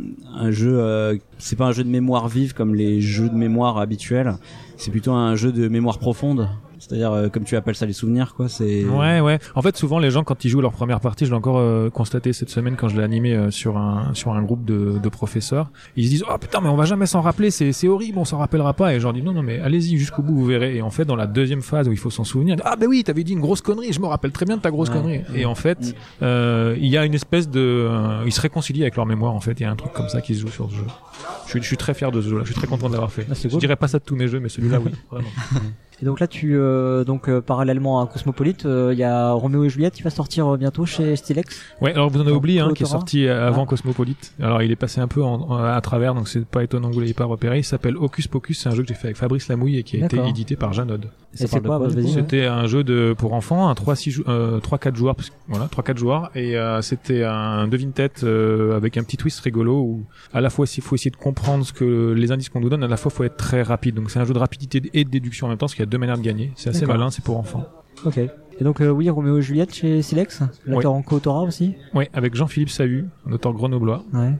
[0.52, 0.80] jeu.
[0.80, 4.36] euh, c'est pas un jeu de mémoire vive comme les jeux de mémoire habituels.
[4.78, 6.48] C'est plutôt un jeu de mémoire profonde.
[6.88, 8.50] C'est-à-dire, euh, comme tu appelles ça, les souvenirs, quoi.
[8.50, 8.84] C'est.
[8.86, 9.40] Ouais, ouais.
[9.56, 11.90] En fait, souvent, les gens, quand ils jouent leur première partie, je l'ai encore euh,
[11.90, 15.10] constaté cette semaine quand je l'ai animé euh, sur un sur un groupe de, de
[15.10, 18.18] professeurs, ils se disent oh putain mais on va jamais s'en rappeler, c'est c'est horrible,
[18.18, 18.94] on s'en rappellera pas.
[18.94, 20.76] Et je leur dis non non mais allez-y jusqu'au bout, vous verrez.
[20.76, 23.04] Et en fait, dans la deuxième phase où il faut s'en souvenir, ah ben oui,
[23.04, 24.96] t'avais dit une grosse connerie, je me rappelle très bien de ta grosse Ouais.
[24.96, 25.22] connerie.
[25.36, 27.90] Et en fait, euh, il y a une espèce de,
[28.26, 29.34] ils se réconcilient avec leur mémoire.
[29.34, 30.84] En fait, il y a un truc comme ça qui se joue sur ce jeu.
[31.46, 32.42] Je suis, je suis très fier de ce jeu-là.
[32.44, 33.26] Je suis très content de l'avoir fait.
[33.30, 33.60] Ah, c'est je cool.
[33.60, 35.30] dirais pas ça de tous mes jeux, mais celui-là oui, vraiment.
[36.04, 39.64] Et donc là, tu euh, donc euh, parallèlement à Cosmopolite, euh, il y a Roméo
[39.64, 41.62] et Juliette qui va sortir bientôt chez Stilex.
[41.80, 43.68] Ouais, alors vous en avez oublié Claude qui est sorti avant Ah.
[43.70, 44.34] Cosmopolite.
[44.42, 46.94] Alors il est passé un peu en, en- à travers, donc c'est pas étonnant que
[46.96, 47.60] vous l'ayez pas repéré.
[47.60, 49.96] Il s'appelle Hocus Pocus, c'est un jeu que j'ai fait avec Fabrice Lamouille et qui
[49.96, 51.06] a été édité par Janod.
[51.06, 52.14] Bah, coup ouais.
[52.22, 55.30] C'était un jeu de pour enfants, un 3 6 jou- euh, 3 4 joueurs parce
[55.30, 59.80] que- voilà, 3 4 joueurs et c'était un devine-tête euh, avec un petit twist rigolo
[59.80, 62.70] où à la fois il faut essayer de comprendre ce que les indices qu'on nous
[62.70, 63.96] donne, à la fois faut être très rapide.
[63.96, 65.88] Donc c'est un jeu de rapidité et de déduction en même temps parce qu'il y
[65.88, 66.52] a deux manières de gagner.
[66.56, 67.66] C'est assez malin, c'est pour enfants.
[68.04, 68.18] Ok.
[68.18, 71.76] Et donc euh, oui, Roméo et Juliette chez Stilex, l'acteur en co-autora aussi.
[71.94, 74.04] Ouais, avec Jean-Philippe Sahu, un auteur grenoblois.
[74.12, 74.34] Ouais.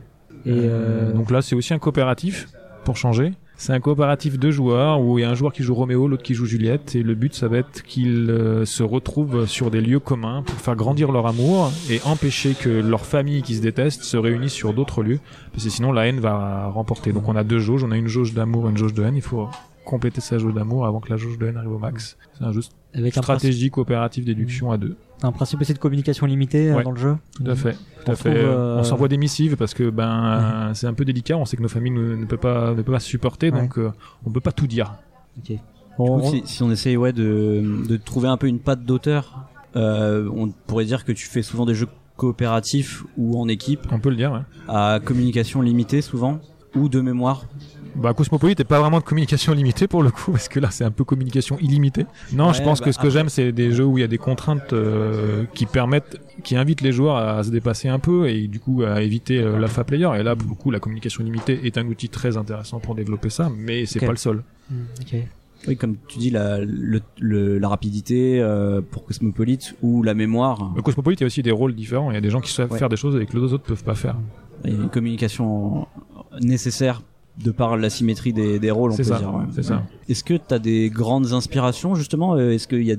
[0.46, 2.48] Et euh, donc là, c'est aussi un coopératif
[2.84, 3.32] pour changer.
[3.56, 6.24] C'est un coopératif de joueurs où il y a un joueur qui joue Roméo, l'autre
[6.24, 9.80] qui joue Juliette, et le but ça va être qu'ils euh, se retrouvent sur des
[9.80, 14.02] lieux communs pour faire grandir leur amour et empêcher que leur famille qui se déteste
[14.02, 15.20] se réunissent sur d'autres lieux,
[15.52, 17.12] parce que sinon la haine va remporter.
[17.12, 19.14] Donc on a deux jauges, on a une jauge d'amour et une jauge de haine.
[19.14, 19.48] Il faut
[19.84, 22.16] compléter sa jauge d'amour avant que la jauge de haine arrive au max.
[22.38, 22.60] C'est un jeu
[22.94, 24.96] avec un principe, stratégie coopératif déduction à deux.
[25.22, 26.82] un principe aussi de communication limitée euh, Ouais.
[26.84, 27.16] dans le jeu.
[27.36, 27.72] Tout à fait.
[27.72, 28.34] Tout On à fait.
[28.36, 30.24] euh, On s'envoie des missives parce que ben
[30.70, 31.36] euh, c'est un peu délicat.
[31.36, 33.60] On sait que nos familles ne, ne peuvent pas ne peuvent pas se supporter, Ouais.
[33.60, 33.90] donc euh,
[34.26, 34.94] on peut pas tout dire.
[35.38, 35.48] Ok.
[35.48, 35.58] Du
[35.98, 38.84] Bon, coup, on- si, si on essaye ouais de, de trouver un peu une patte
[38.84, 43.80] d'auteur, euh, on pourrait dire que tu fais souvent des jeux coopératifs ou en équipe
[43.90, 44.32] On peut le dire.
[44.32, 44.40] Ouais.
[44.68, 46.40] à communication limitée souvent
[46.74, 47.44] ou de mémoire.
[47.96, 50.84] Bah Cosmopolite est pas vraiment de communication limitée pour le coup parce que là c'est
[50.84, 52.06] un peu communication illimitée.
[52.32, 54.04] Non, je pense bah, que ce que après- j'aime c'est des jeux où il y
[54.04, 58.28] a des contraintes euh, qui permettent, qui invitent les joueurs à se dépasser un peu
[58.28, 60.08] et du coup à éviter euh, l'alpha player.
[60.18, 63.30] Et là, pour le coup, la communication limitée est un outil très intéressant pour développer
[63.30, 64.06] ça, mais c'est Ok.
[64.06, 64.42] pas le seul.
[64.70, 65.16] Hmm, ok.
[65.66, 70.72] Oui, comme tu dis, la, le, le- la rapidité euh, pour Cosmopolite ou la mémoire,
[70.76, 72.10] Le Cosmopolite, il y a aussi des rôles différents.
[72.10, 72.78] Il y a des gens qui savent Ouais.
[72.78, 74.16] faire des choses et que les autres peuvent pas faire.
[74.64, 75.86] il y a une communication
[76.40, 77.00] nécessaire
[77.42, 79.34] de par la symétrie des, des rôles, on peut ça, dire.
[79.34, 79.44] ouais.
[79.54, 79.82] c'est ça.
[80.08, 82.96] Est-ce que tu as des grandes inspirations justement Euh, Est-ce qu'il y a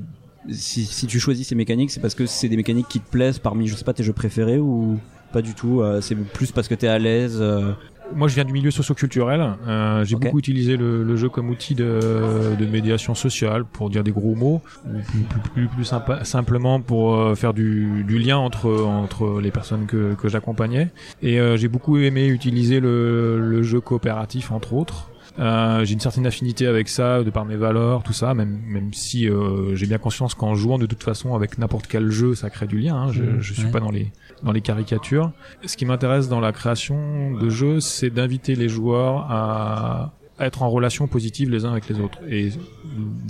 [0.51, 3.39] si, si tu choisis ces mécaniques, c'est parce que c'est des mécaniques qui te plaisent
[3.39, 4.99] parmi, je sais pas, tes jeux préférés ou
[5.33, 7.37] pas du tout euh, C'est plus parce que t'es à l'aise.
[7.41, 7.71] euh,
[8.13, 9.55] Moi, je viens du milieu socio-culturel.
[9.67, 14.03] Euh, j'ai beaucoup utilisé le, le jeu comme outil de, de médiation sociale, pour dire
[14.03, 18.37] des gros mots, ou plus, plus, plus, plus simplement pour euh, faire du, du lien
[18.37, 20.89] entre entre les personnes que, que j'accompagnais.
[21.21, 25.09] Et euh, j'ai beaucoup aimé utiliser le, le jeu coopératif, entre autres.
[25.37, 28.93] Euh, j'ai une certaine affinité avec ça de par mes valeurs, tout ça, même même
[28.93, 32.49] si euh, j'ai bien conscience qu'en jouant de toute façon avec n'importe quel jeu, ça
[32.49, 32.95] crée du lien.
[32.95, 33.11] hein.
[33.11, 33.71] Je, Mmh, je suis ouais.
[33.71, 34.11] pas dans les
[34.43, 35.31] dans les caricatures.
[35.65, 40.69] Ce qui m'intéresse dans la création de jeux, c'est d'inviter les joueurs à être en
[40.69, 42.19] relation positive les uns avec les autres.
[42.29, 42.49] Et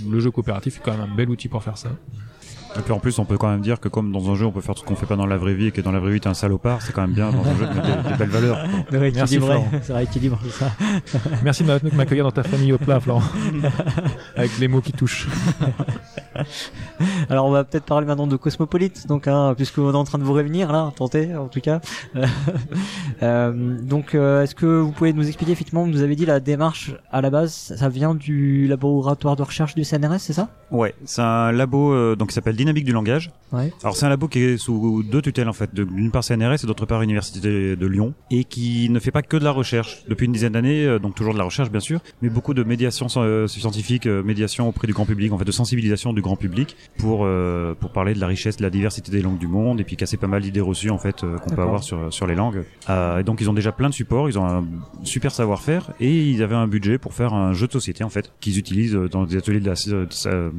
[0.08, 1.90] le jeu coopératif est quand même un bel outil pour faire ça.
[2.76, 4.52] Et puis en plus, on peut quand même dire que comme dans un jeu, on
[4.52, 6.00] peut faire tout ce qu'on fait pas dans la vraie vie et que dans la
[6.00, 8.10] vraie vie, t'es un salopard, c'est quand même bien dans un jeu de mettre des,
[8.10, 8.58] des belles valeurs.
[8.90, 9.60] De rééquilibrer.
[9.82, 10.72] C'est rééquilibre, c'est ça.
[11.42, 13.22] Merci de m'accueillir dans ta famille au plat, Florent.
[14.36, 15.28] avec les mots qui touchent.
[17.30, 20.24] Alors on va peut-être parler maintenant de Cosmopolite, donc hein, puisqu'on est en train de
[20.24, 21.80] vous réunir là, tenter en tout cas.
[23.22, 26.38] Euh, donc euh, est-ce que vous pouvez nous expliquer effectivement, vous nous avez dit la
[26.38, 30.50] démarche à la base, ça vient du laboratoire de recherche du CNRS, c'est ça?
[30.70, 33.30] Ouais, c'est un labo euh, donc qui s'appelle Dynamique du langage.
[33.52, 33.72] Ouais.
[33.82, 36.66] Alors c'est un labo qui est sous deux tutelles en fait, d'une part CNRS et
[36.66, 40.26] d'autre part Université de Lyon, et qui ne fait pas que de la recherche depuis
[40.26, 44.06] une dizaine d'années, donc toujours de la recherche bien sûr, mais beaucoup de médiation scientifique,
[44.06, 47.90] médiation auprès du grand public, en fait de sensibilisation du grand public pour euh, pour
[47.92, 50.26] parler de la richesse, de la diversité des langues du monde, et puis casser pas
[50.26, 52.64] mal d'idées reçues en fait euh, qu'on peut avoir sur sur les langues.
[52.90, 54.64] Euh, et donc ils ont déjà plein de supports, ils ont un
[55.04, 58.32] super savoir-faire, et ils avaient un budget pour faire un jeu de société en fait
[58.40, 60.52] qu'ils utilisent dans des ateliers de la de,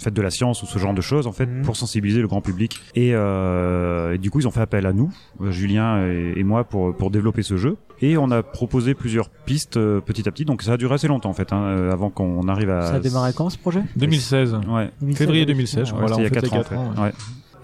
[0.00, 1.62] fête de la science ou ce genre de choses en fait Mhm.
[1.62, 4.92] pour sensibiliser le grand public et, euh, et du coup ils ont fait appel à
[4.92, 5.10] nous
[5.50, 9.76] Julien et, et moi pour pour développer ce jeu et on a proposé plusieurs pistes
[9.76, 12.10] euh, petit à petit donc ça a duré assez longtemps en fait hein, euh, avant
[12.10, 13.82] qu'on arrive à Ça a démarré quand ce projet?
[13.96, 14.60] 2016.
[14.68, 15.46] Ouais 2016, Février ouais.
[15.46, 17.12] 2016, Ouais, voilà, il y a on fête 4 les ans, ouais.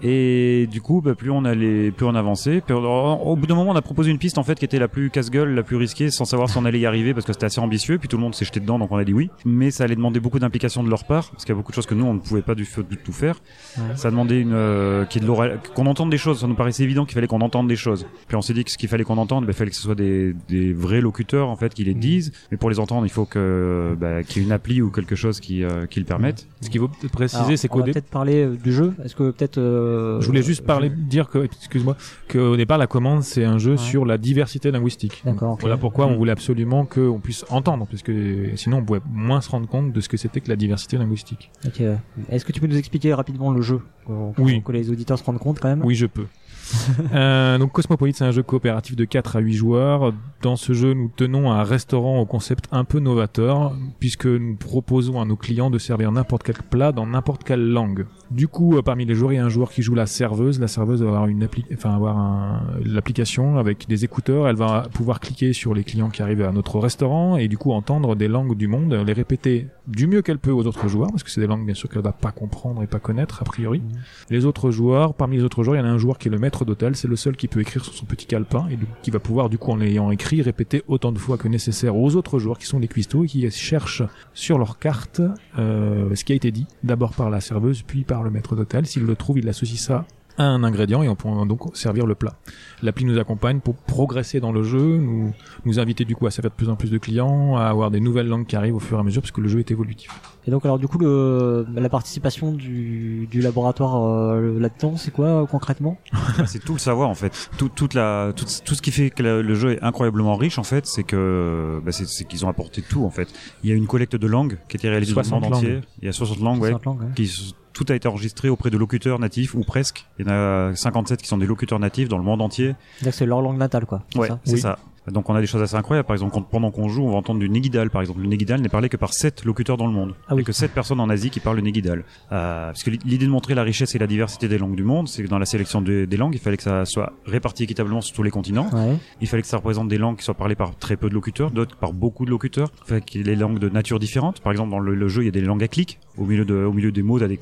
[0.01, 2.61] Et du coup, bah, plus on allait, plus on avançait.
[2.65, 4.79] Puis, au, au bout d'un moment, on a proposé une piste en fait qui était
[4.79, 7.33] la plus casse-gueule, la plus risquée, sans savoir si on allait y arriver parce que
[7.33, 7.97] c'était assez ambitieux.
[7.97, 9.29] Puis tout le monde s'est jeté dedans, donc on a dit oui.
[9.45, 11.75] Mais ça allait demander beaucoup d'implication de leur part, parce qu'il y a beaucoup de
[11.75, 12.65] choses que nous on ne pouvait pas du,
[13.03, 13.39] tout faire.
[13.77, 13.83] Ouais.
[13.95, 16.41] Ça demandait une, euh, qu'il y ait de l'oral- qu'on entende des choses.
[16.41, 18.05] Ça nous paraissait évident qu'il fallait qu'on entende des choses.
[18.27, 19.81] Puis on s'est dit que ce qu'il fallait qu'on entende, bah, il fallait que ce
[19.83, 21.99] soit des, des vrais locuteurs en fait qui les Mhm.
[21.99, 22.31] disent.
[22.51, 25.15] Mais pour les entendre, il faut que bah, qu'il y ait une appli ou quelque
[25.15, 26.47] chose qui, euh, qui le permette.
[26.61, 28.93] Ce qu'il faut préciser, c'est on qu'au va dé- peut-être parler euh, du jeu.
[29.03, 29.84] Est-ce que peut-être euh,
[30.21, 31.95] je voulais juste parler, dire que, excuse-moi,
[32.31, 33.77] qu'au départ la commande c'est un jeu Ouais.
[33.77, 35.21] sur la diversité linguistique.
[35.25, 35.57] D'accord.
[35.61, 36.17] Voilà pourquoi on Mm.
[36.17, 39.99] voulait absolument qu'on puisse entendre, parce que sinon on pouvait moins se rendre compte de
[40.01, 41.51] ce que c'était que la diversité linguistique.
[41.65, 41.81] Ok.
[42.29, 44.61] Est-ce que tu peux nous expliquer rapidement le jeu pour, pour Oui.
[44.63, 45.83] que les auditeurs se rendent compte quand même?
[45.83, 46.25] Oui, je peux.
[47.13, 50.13] Euh, donc Cosmopolite, c'est un jeu coopératif de 4 à 8 joueurs.
[50.41, 55.21] Dans ce jeu, nous tenons un restaurant au concept un peu novateur, puisque nous proposons
[55.21, 58.05] à nos clients de servir n'importe quel plat dans n'importe quelle langue.
[58.31, 60.59] Du coup, euh, parmi les joueurs, il y a un joueur qui joue la serveuse.
[60.59, 64.47] La serveuse va avoir une appli enfin avoir un- l'application avec des écouteurs.
[64.47, 67.71] Elle va pouvoir cliquer sur les clients qui arrivent à notre restaurant et du coup
[67.71, 71.23] entendre des langues du monde, les répéter du mieux qu'elle peut aux autres joueurs, parce
[71.23, 73.81] que c'est des langues bien sûr qu'elle va pas comprendre et pas connaître a priori.
[74.29, 76.31] Les autres joueurs, parmi les autres joueurs, il y en a un joueur qui est
[76.31, 79.11] le maître d'hôtel, c'est le seul qui peut écrire sur son petit calepin et qui
[79.11, 82.39] va pouvoir du coup en l'ayant écrit répéter autant de fois que nécessaire aux autres
[82.39, 85.21] joueurs qui sont les cuistots et qui cherchent sur leur carte
[85.57, 88.85] euh, ce qui a été dit, d'abord par la serveuse puis par le maître d'hôtel.
[88.85, 90.05] S'il le trouve, il associe ça
[90.37, 92.33] à un ingrédient et on peut donc servir le plat.
[92.81, 95.33] L'appli nous accompagne pour progresser dans le jeu, nous,
[95.65, 97.99] nous inviter du coup à servir de plus en plus de clients, à avoir des
[97.99, 100.11] nouvelles langues qui arrivent au fur et à mesure parce que le jeu est évolutif.
[100.47, 105.25] Et donc alors du coup le la participation du, du laboratoire euh, là-dedans, c'est quoi
[105.25, 105.97] euh, concrètement?
[106.37, 107.49] Bah, c'est tout le savoir en fait.
[107.57, 110.59] Tout, toute la, tout, tout ce qui fait que le, le jeu est incroyablement riche
[110.59, 113.27] en fait, c'est que bah, c'est, c'est qu'ils ont apporté tout en fait.
[113.63, 115.53] Il y a une collecte de langues qui a été réalisée dans le 60 monde
[115.55, 115.81] entier.
[116.01, 116.69] Il y a 60 langues, ouais.
[116.69, 117.07] 60 langues, ouais.
[117.15, 120.05] Qui, tout a été enregistré auprès de locuteurs natifs ou presque.
[120.17, 122.73] Il y en a 57 qui sont des locuteurs natifs dans le monde entier.
[123.11, 124.01] C'est leur langue natale quoi.
[124.15, 124.59] Ouais, ça c'est Oui.
[124.61, 124.79] ça.
[125.11, 126.07] Donc on a des choses assez incroyables.
[126.07, 127.91] Par exemple, pendant qu'on joue, on va entendre du Negidal.
[127.91, 130.15] Par exemple, le Negidal n'est parlé que par 7 locuteurs dans le monde.
[130.27, 130.41] Ah oui.
[130.41, 131.99] Et que 7 personnes en Asie qui parlent le Negidal.
[132.31, 135.07] Euh, parce que l'idée de montrer la richesse et la diversité des langues du monde,
[135.07, 138.01] c'est que dans la sélection de- des langues, il fallait que ça soit réparti équitablement
[138.01, 138.67] sur tous les continents.
[138.73, 138.95] Ouais.
[139.21, 141.51] Il fallait que ça représente des langues qui soient parlées par très peu de locuteurs,
[141.51, 142.69] d'autres par beaucoup de locuteurs.
[142.85, 144.39] Il fallait qu'il y ait des langues de nature différente.
[144.39, 145.99] Par exemple, dans le, le jeu, il y a des langues à clics.
[146.17, 147.39] Au milieu, de, au milieu des mots, t'as des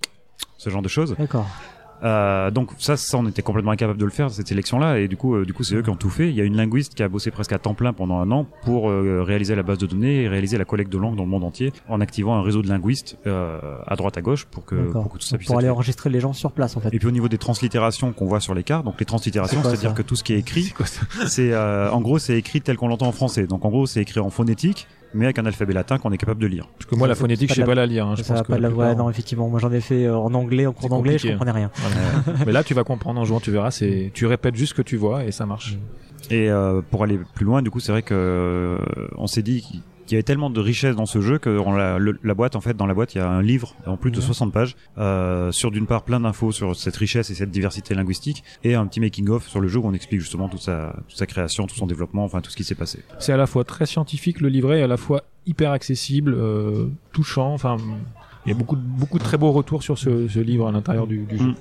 [0.64, 1.16] ce genre de choses.
[1.18, 1.48] D'accord.
[2.04, 5.16] Euh, donc ça, ça, on était complètement incapable de le faire cette sélection-là, et du
[5.16, 6.30] coup, euh, du coup, c'est eux qui ont tout fait.
[6.30, 8.46] Il y a une linguiste qui a bossé presque à temps plein pendant un an
[8.64, 11.30] pour euh, réaliser la base de données et réaliser la collecte de langues dans le
[11.30, 15.10] monde entier, en activant un réseau de linguistes à droite à gauche pour que, pour
[15.10, 16.90] que tout ça puisse Pour aller enregistrer les gens sur place en fait.
[16.94, 19.94] Et puis au niveau des translittérations qu'on voit sur les cartes, donc les translittérations, c'est-à-dire
[19.94, 20.74] que tout ce qui est écrit,
[21.28, 23.48] C'est en gros c'est écrit tel qu'on l'entend en français.
[23.48, 26.42] Donc en gros c'est écrit en phonétique, mais avec un alphabet latin qu'on est capable
[26.42, 26.68] de lire.
[26.78, 28.08] Parce que moi, la phonétique, je sais pas la lire.
[28.08, 28.16] hein.
[28.18, 29.50] Je ça pense va que pas de la ouais, non effectivement.
[29.50, 31.72] Moi j'en ai fait euh, en anglais, en cours d'anglais, je comprenais rien.
[32.46, 33.72] Mais là, tu vas comprendre en jouant, tu verras.
[33.72, 35.78] C'est, tu répètes juste ce que tu vois et ça marche.
[36.30, 38.78] Et euh, pour aller plus loin, du coup, c'est vrai que euh,
[39.18, 39.82] on s'est dit
[40.14, 42.56] qu'il y avait tellement de richesse dans ce jeu que dans la, le- la boîte,
[42.56, 44.24] en fait, dans la boîte, il y a un livre en plus de Ouais.
[44.26, 48.44] 60 pages euh, sur d'une part plein d'infos sur cette richesse et cette diversité linguistique
[48.64, 51.18] et un petit making of sur le jeu où on explique justement toute sa, toute
[51.18, 53.00] sa création, tout son développement, enfin tout ce qui s'est passé.
[53.20, 56.86] C'est à la fois très scientifique le livret et à la fois hyper accessible, euh,
[57.12, 57.54] touchant.
[57.54, 57.78] Enfin,
[58.46, 60.72] il y a beaucoup, de- beaucoup de très beaux retours sur ce, ce livre à
[60.72, 61.46] l'intérieur du, du jeu.
[61.48, 61.56] Mm.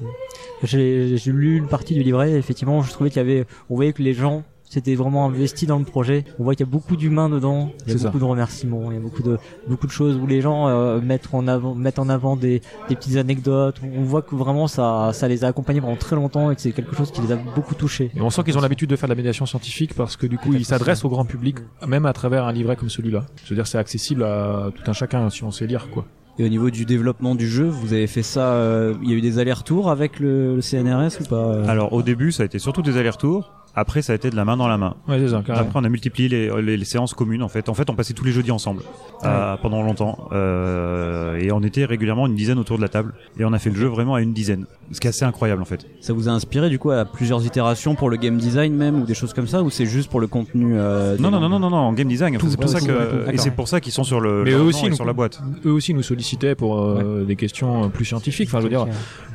[0.65, 2.33] J'ai j'ai lu une partie du livret.
[2.33, 5.69] et Effectivement, je trouvais qu'il y avait, on voyait que les gens s'étaient vraiment investis
[5.69, 6.25] dans le projet.
[6.39, 7.71] On voit qu'il y a beaucoup d'humains dedans.
[7.87, 8.91] Il y a C'est beaucoup de remerciements.
[8.91, 11.75] Il y a beaucoup de beaucoup de choses où les gens euh, mettent en avant
[11.75, 13.81] mettent en avant des, des petites anecdotes.
[13.97, 16.73] On voit que vraiment ça ça les a accompagnés pendant très longtemps et que c'est
[16.73, 18.11] quelque chose qui les a beaucoup touchés.
[18.17, 20.39] Et on sent qu'ils ont l'habitude de faire de la médiation scientifique parce que du
[20.39, 21.57] coup, ils s'adressent au grand public,
[21.87, 23.25] même à travers un livret comme celui-là.
[23.45, 26.05] Je veux dire, c'est accessible à tout un chacun si on sait lire, quoi.
[26.39, 29.17] Et au niveau du développement du jeu, vous avez fait ça, euh, il y a
[29.17, 31.69] eu des allers-retours avec le, le CNRS ou pas euh?
[31.69, 33.53] Alors au début, ça a été surtout des allers-retours.
[33.75, 34.97] Après, ça a été de la main dans la main.
[35.09, 35.67] Ouais, c'est ça, carrément.
[35.67, 37.43] Après, on a multiplié les, les, les séances communes.
[37.43, 38.83] En fait, en fait, on passait tous les jeudis ensemble
[39.25, 43.45] euh, pendant longtemps, euh, et on était régulièrement une dizaine autour de la table, et
[43.45, 45.65] on a fait le jeu vraiment à une dizaine, ce qui est assez incroyable en
[45.65, 45.87] fait.
[46.01, 49.05] Ça vous a inspiré du coup à plusieurs itérations pour le game design même ou
[49.07, 51.59] des choses comme ça ou c'est juste pour le contenu euh, Non, non, non, non,
[51.61, 52.37] non, non, en game design.
[52.39, 54.61] Tout, c'est pour ça que, et c'est pour ça qu'ils sont sur le, Mais eux
[54.61, 55.41] aussi, nous- sur la boîte.
[55.65, 58.49] Eux aussi nous sollicitaient pour euh, des questions plus scientifiques.
[58.49, 58.87] Enfin, je veux dire,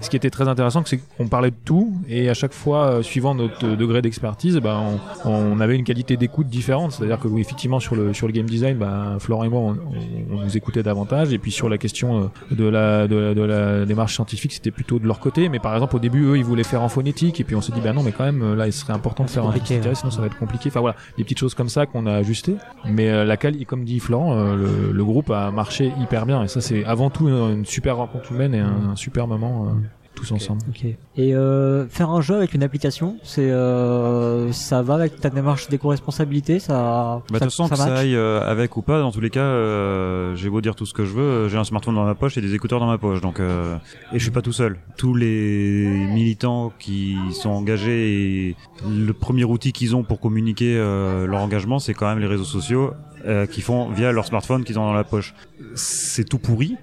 [0.01, 3.01] ce qui était très intéressant, c'est qu'on parlait de tout et à chaque fois, euh,
[3.01, 4.81] suivant notre degré d'expertise, ben,
[5.25, 6.91] on, on avait une qualité d'écoute différente.
[6.91, 9.69] C'est-à-dire que oui, effectivement, sur le sur le game design, ben, Florent et moi, on,
[9.71, 11.33] on- on nous écoutait davantage.
[11.33, 14.71] Et puis sur la question euh, de la de la, de la démarche scientifique, c'était
[14.71, 15.49] plutôt de leur côté.
[15.49, 17.39] Mais par exemple, au début, eux, ils voulaient faire en phonétique.
[17.39, 19.23] Et puis on s'est dit, ben non, mais quand même, euh, là, il serait important
[19.23, 20.69] de faire un petit sinon ça va être compliqué.
[20.69, 22.55] Enfin voilà, des petites choses comme ça qu'on a ajustées.
[22.85, 26.43] Mais euh, la quali- comme dit Florent, euh, le, le groupe a marché hyper bien.
[26.43, 29.67] Et ça, c'est avant tout une, une super rencontre humaine et un, un super moment.
[29.67, 29.71] euh.
[30.17, 30.61] Tous ensemble.
[31.15, 35.69] Et euh, faire un jeu avec une application, c'est euh, ça va avec ta démarche
[35.69, 37.21] d'éco-responsabilité, ça.
[37.29, 39.21] Bah, de ça, toute façon, ça que ça aille euh, avec ou pas, dans tous
[39.21, 42.05] les cas, euh, j'ai beau dire tout ce que je veux, j'ai un smartphone dans
[42.05, 44.77] ma poche et des écouteurs dans ma poche, donc et je suis pas tout seul.
[44.97, 48.55] Tous les militants qui sont engagés et
[48.89, 52.93] le premier outil qu'ils ont pour communiquer leur engagement, c'est quand même les réseaux sociaux
[53.51, 55.35] qui font via leur smartphone qu'ils ont dans la poche.
[55.75, 56.75] C'est tout pourri.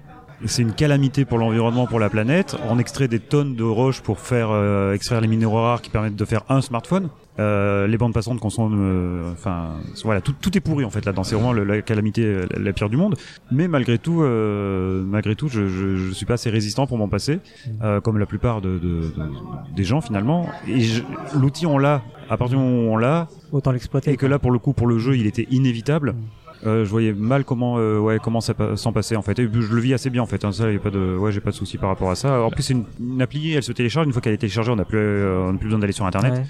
[0.45, 2.55] C'est une calamité pour l'environnement, pour la planète.
[2.69, 6.15] On extrait des tonnes de roches pour faire euh, extraire les minéraux rares qui permettent
[6.17, 7.09] de faire un smartphone.
[7.39, 9.71] Euh, les bandes passantes consomment, euh, enfin,
[10.03, 11.23] voilà, tout, tout est pourri en fait là-dedans.
[11.23, 13.15] C'est vraiment le- la calamité la, la pire du monde.
[13.51, 17.07] Mais malgré tout, euh, malgré tout, je, je, je suis pas assez résistant pour m'en
[17.09, 17.39] passer,
[17.81, 18.79] euh, comme la plupart de, de-
[19.15, 19.31] de-
[19.75, 20.49] des gens finalement.
[20.67, 20.85] Et
[21.33, 22.03] l'outil on l'a.
[22.29, 24.11] À partir du moment où on l'a, Autant l'exploiter.
[24.11, 26.09] et que là pour le coup pour le jeu il était inévitable.
[26.09, 29.37] Euh, je voyais mal comment euh, ouais comment ça s'en passer en fait.
[29.39, 31.31] Et je le vis assez bien en fait hein, ça y a pas de ouais
[31.31, 32.41] j'ai pas de souci par rapport à ça.
[32.41, 34.07] En plus c'est une, une appli elle se télécharge.
[34.07, 36.05] Une fois qu'elle est téléchargée on n'a plus euh, on n'a plus besoin d'aller sur
[36.05, 36.43] internet.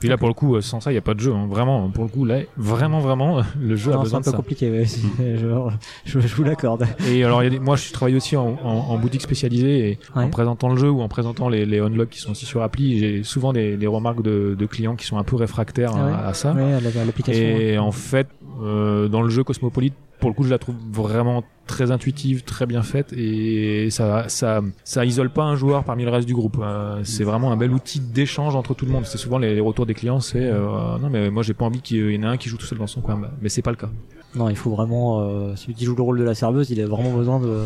[0.00, 1.32] Puis là, pour le coup, euh, sans ça, il n'y a pas de jeu.
[1.32, 1.46] hein.
[1.48, 4.24] Vraiment, pour le coup, là, vraiment, vraiment, le jeu a Non, c'est besoin un de
[4.24, 4.36] peu ça.
[4.36, 4.70] compliqué.
[4.70, 4.84] Ouais.
[5.18, 5.70] je,
[6.04, 6.86] je, je vous l'accorde.
[7.08, 9.90] Et alors, il y a des- moi, je travaille aussi en, en, en boutique spécialisée
[9.90, 10.24] et Ouais.
[10.24, 12.98] en présentant le jeu ou en présentant les, les unlocks qui sont aussi sur appli,
[12.98, 16.12] j'ai souvent des, des remarques de, de clients qui sont un peu réfractaires Ah ouais.
[16.12, 16.52] à, à ça.
[16.52, 17.42] Ouais, à la- à l'application.
[17.44, 18.26] Et en fait,
[18.62, 22.66] euh, dans le jeu Cosmopolite, pour le coup, je la trouve vraiment très intuitive, très
[22.66, 26.58] bien faite, et ça, ça, ça isole pas un joueur parmi le reste du groupe.
[26.60, 29.06] Euh, c'est vraiment un bel outil d'échange entre tout le monde.
[29.06, 31.80] C'est souvent les, les retours des clients, c'est euh, non mais moi j'ai pas envie
[31.80, 33.62] qu'il y en ait un qui joue tout seul dans son coin, Bah, mais c'est
[33.62, 33.88] pas le cas.
[34.34, 35.20] Non, il faut vraiment.
[35.22, 37.62] Euh, celui qui joue le rôle de la serveuse, il a vraiment besoin de,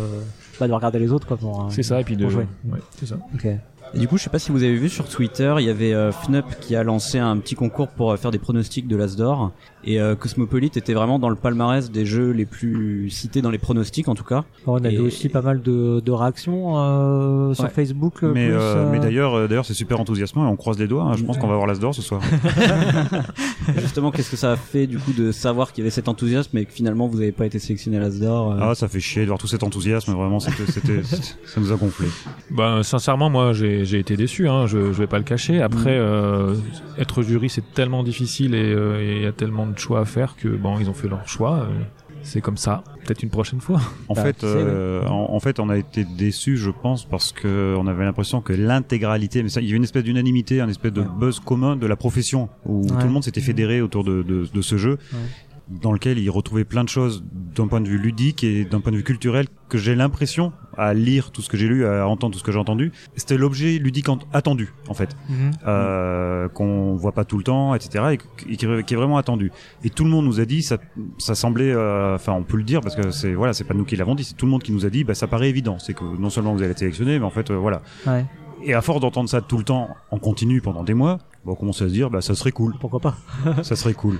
[0.59, 1.37] bah, de regarder les autres quoi.
[1.37, 2.47] Pour, euh, C'est ça, et puis de jouer.
[2.71, 3.17] ouais, c'est ça.
[3.35, 3.47] Ok.
[3.93, 5.93] Et du coup, je sais pas si vous avez vu sur Twitter, il y avait
[5.93, 9.15] euh, Fnup qui a lancé un petit concours pour euh, faire des pronostics de l'As
[9.15, 9.53] d'or.
[9.87, 13.59] Et euh, Cosmopolite était vraiment dans le palmarès des jeux les plus cités dans les
[13.59, 14.45] pronostics, en tout cas.
[14.67, 17.71] On a Et- vu aussi pas mal de, de réactions euh, sur Ouais.
[17.71, 18.23] Facebook.
[18.23, 21.05] mais plus, euh, euh, mais d'ailleurs d'ailleurs c'est super enthousiasmant et on croise les doigts
[21.05, 21.13] hein.
[21.17, 22.21] je pense qu'on va avoir l'as d'or ce soir
[23.81, 26.57] Justement, qu'est-ce que ça a fait du coup de savoir qu'il y avait cet enthousiasme
[26.59, 29.01] et que finalement vous n'avez pas été sélectionné à l'As d'or euh, ah ça fait
[29.01, 31.03] chier de voir tout cet enthousiasme vraiment c'était c'était
[31.45, 32.09] ça nous a gonflé
[32.51, 34.49] Ben, sincèrement, moi, j'ai j'ai été déçu.
[34.49, 35.61] Hein, je, je vais pas le cacher.
[35.63, 36.55] Après, euh,
[36.99, 40.05] être jury, c'est tellement difficile et euh, et il y a tellement de choix à
[40.05, 41.61] faire que bon, ils ont fait leur choix.
[41.69, 41.83] euh,
[42.23, 42.83] c'est comme ça.
[43.05, 43.81] Peut-être une prochaine fois.
[44.09, 47.75] En Bah, fait, euh, en, en fait, on a été déçus, je pense, parce que
[47.79, 50.93] on avait l'impression que l'intégralité, mais ça, il y avait une espèce d'unanimité, un espèce
[50.93, 51.07] de Ouais.
[51.21, 52.89] buzz commun de la profession, où Ouais.
[52.89, 55.19] tout le monde s'était fédéré autour de, de, de ce jeu, Ouais.
[55.69, 58.93] Dans lequel il retrouvait plein de choses d'un point de vue ludique et d'un point
[58.93, 62.35] de vue culturel que j'ai l'impression, à lire tout ce que j'ai lu, à entendre
[62.35, 65.53] tout ce que j'ai entendu, c'était l'objet ludique en- attendu, en fait mhm.
[65.67, 68.05] euh, qu'on voit pas tout le temps, etc.
[68.13, 69.51] Et, qui, qui est qui est vraiment attendu.
[69.83, 70.79] Et tout le monde nous a dit, ça,
[71.19, 73.85] ça semblait, euh, enfin, on peut le dire parce que c'est voilà, c'est pas nous
[73.85, 75.79] qui l'avons dit, c'est tout le monde qui nous a dit, bah, ça paraît évident,
[75.79, 77.83] c'est que non seulement vous allez être sélectionné, mais en fait, euh, voilà.
[78.07, 78.25] Ouais.
[78.65, 81.55] Et à force d'entendre ça tout le temps, en continu pendant des mois, bon, on
[81.55, 83.15] commence à se dire, bah, ça serait cool, Pourquoi pas
[83.63, 84.19] ça serait cool.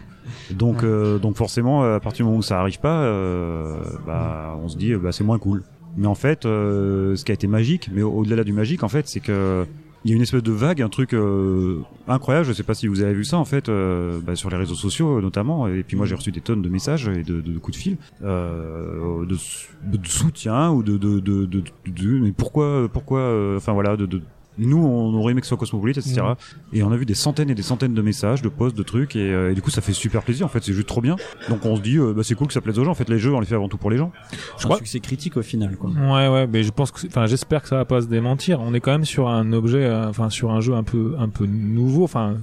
[0.51, 3.77] Donc, euh, donc forcément, à partir du moment où ça arrive pas, euh,
[4.07, 5.63] bah, on se dit, bah, c'est moins cool.
[5.97, 8.89] Mais en fait, euh, ce qui a été magique, mais au- au-delà du magique, en
[8.89, 9.65] fait, c'est que
[10.07, 12.45] il y a une espèce de vague, un truc euh, incroyable.
[12.47, 14.75] Je sais pas si vous avez vu ça en fait euh, bah, sur les réseaux
[14.75, 15.67] sociaux notamment.
[15.67, 17.97] Et puis moi j'ai reçu des tonnes de messages et de, de coups de fil,
[18.23, 23.97] euh, de, de soutien ou de, de, de, de, de- mais pourquoi, pourquoi, enfin voilà,
[23.97, 24.21] de, de
[24.59, 26.21] nous on aurait aimé que ce soit cosmopolite, etc.
[26.23, 26.35] Mhm.
[26.73, 29.17] Et on a vu des centaines et des centaines de messages, de posts, de trucs,
[29.17, 30.47] et, euh, et du coup ça fait super plaisir.
[30.47, 31.17] En fait, c'est juste trop bien.
[31.49, 32.91] Donc on se dit, euh, bah, c'est cool que ça plaise aux gens.
[32.93, 34.13] En fait, les jeux on les fait avant tout pour les gens.
[34.57, 35.91] C'est un crois- succès critique au final, quoi.
[35.91, 38.61] Ouais, ouais, mais je pense que, c'est- enfin, j'espère que ça va pas se démentir.
[38.61, 41.29] On est quand même sur un objet, euh, enfin, sur un jeu un peu, un
[41.29, 42.05] peu nouveau.
[42.05, 42.37] Enfin,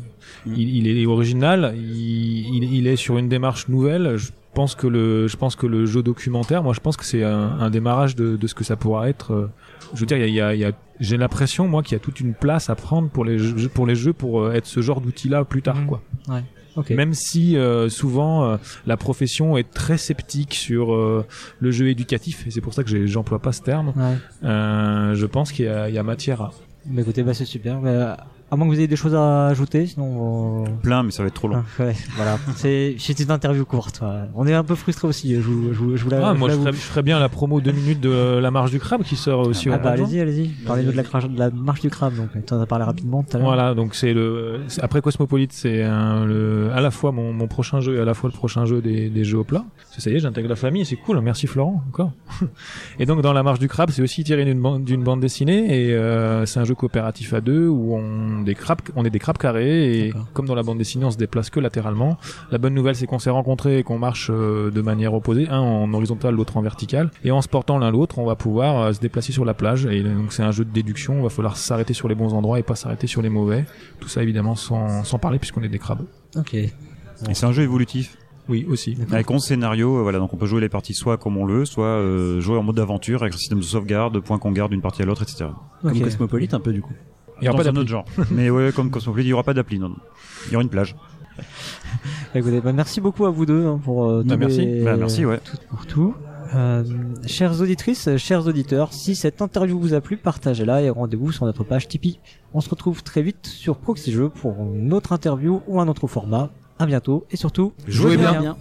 [0.46, 0.54] Mm.
[0.56, 1.74] il, il est original.
[1.78, 4.18] Il, il, il est sur une démarche nouvelle.
[4.18, 7.24] Je pense que le, je pense que le jeu documentaire, moi, je pense que c'est
[7.24, 9.34] un, un démarrage de, de ce que ça pourra être.
[9.34, 9.50] euh,
[9.94, 11.96] Je veux dire, il y a, y a, y a- j'ai l'impression, moi, qu'il y
[11.96, 14.66] a toute une place à prendre pour les jeux, pour les jeux, pour euh, être
[14.68, 15.88] ce genre d'outil-là plus tard, Mhm.
[15.88, 16.02] quoi.
[16.78, 16.92] Ok.
[16.92, 21.26] Même si euh, souvent euh, la profession est très sceptique sur euh,
[21.60, 23.92] le jeu éducatif, et c'est pour ça que j'emploie pas ce terme.
[23.98, 24.16] Ouais.
[24.48, 26.52] Euh, je pense qu'il y, y a matière à.
[26.86, 27.82] Mais écoutez, bah, c'est super.
[27.82, 27.92] Mais,
[28.52, 30.66] à moins que vous ayez des choses à ajouter, sinon.
[30.66, 31.64] euh, Plein, mais ça va être trop long.
[31.80, 32.38] Ah, ouais, voilà.
[32.56, 34.02] C'est, une interview courte.
[34.02, 34.28] ouais.
[34.36, 35.36] On est un peu frustré aussi.
[35.36, 37.30] Je vous, je vous, je vous la- Ah, moi, je ferais, je ferais bien la
[37.30, 40.20] promo 2 minutes de la marche du crabe qui sort aussi Ah au bah allez-y,
[40.20, 40.48] allez-y.
[40.66, 42.14] Parlez-nous de la, crache- de la marche du crabe.
[42.16, 43.48] Donc, tu en as parlé rapidement tout à l'heure.
[43.48, 46.26] Voilà, donc c'est le après Cosmopolite, c'est à
[46.82, 49.24] la fois mon, mon prochain jeu et à la fois le prochain jeu des, des
[49.24, 49.64] jeux au plat.
[49.98, 51.20] Ça y est, j'intègre la famille, c'est cool.
[51.22, 52.12] Merci Florent encore.
[53.00, 55.88] et donc dans la marche du crabe, c'est aussi tiré d'une bande d'une bande dessinée
[55.90, 59.10] et euh, c'est un jeu coopératif à deux où on sont des crabes, on est
[59.10, 62.18] des crabes carrés et comme dans la bande dessinée, on se déplace que latéralement.
[62.52, 65.60] La bonne nouvelle, c'est qu'on s'est rencontrés et qu'on marche euh, de manière opposée, un
[65.60, 67.12] en horizontal, l'autre en vertical.
[67.24, 69.86] Et en se portant l'un l'autre, on va pouvoir euh, se déplacer sur la plage.
[69.86, 71.18] Et donc c'est un jeu de déduction.
[71.18, 73.66] Il va falloir s'arrêter sur les bons endroits et pas s'arrêter sur les mauvais.
[74.00, 76.06] Tout ça évidemment sans, sans parler puisqu'on est des crabes.
[76.36, 76.54] Ok.
[76.54, 76.72] Et
[77.34, 78.18] c'est un jeu évolutif.
[78.50, 78.98] Oui, aussi.
[79.12, 81.60] Avec 11 scénarios, euh, voilà, donc on peut jouer les parties soit comme on le
[81.60, 84.72] veut, soit euh, jouer en mode aventure avec un système de sauvegarde, points qu'on garde
[84.72, 85.46] d'une partie à l'autre, etc.
[85.82, 86.00] Comme.
[86.00, 86.94] Cosmopolite un peu du coup.
[87.42, 87.80] Il y aura Dans pas un d'appli.
[87.82, 88.06] autre genre.
[88.32, 89.90] Mais ouais, comme Cosmopolite, il y aura pas d'appli, non.
[89.90, 89.96] non.
[90.48, 90.96] Il y aura une plage.
[92.36, 94.60] Écoutez, bah, merci beaucoup à vous deux hein, pour euh, Bah, merci.
[94.66, 95.40] les- Bah, merci, ouais.
[95.44, 96.14] tout pour tout.
[96.54, 96.84] Euh,
[97.26, 101.64] chères auditrices, chers auditeurs, si cette interview vous a plu, partagez-la et rendez-vous sur notre
[101.64, 102.20] page Tipeee.
[102.54, 106.08] On se retrouve très vite sur Proxy Jeux pour une autre interview ou un autre
[106.08, 106.50] format.
[106.80, 108.40] À bientôt et surtout, Jouez bien.
[108.42, 108.58] bien.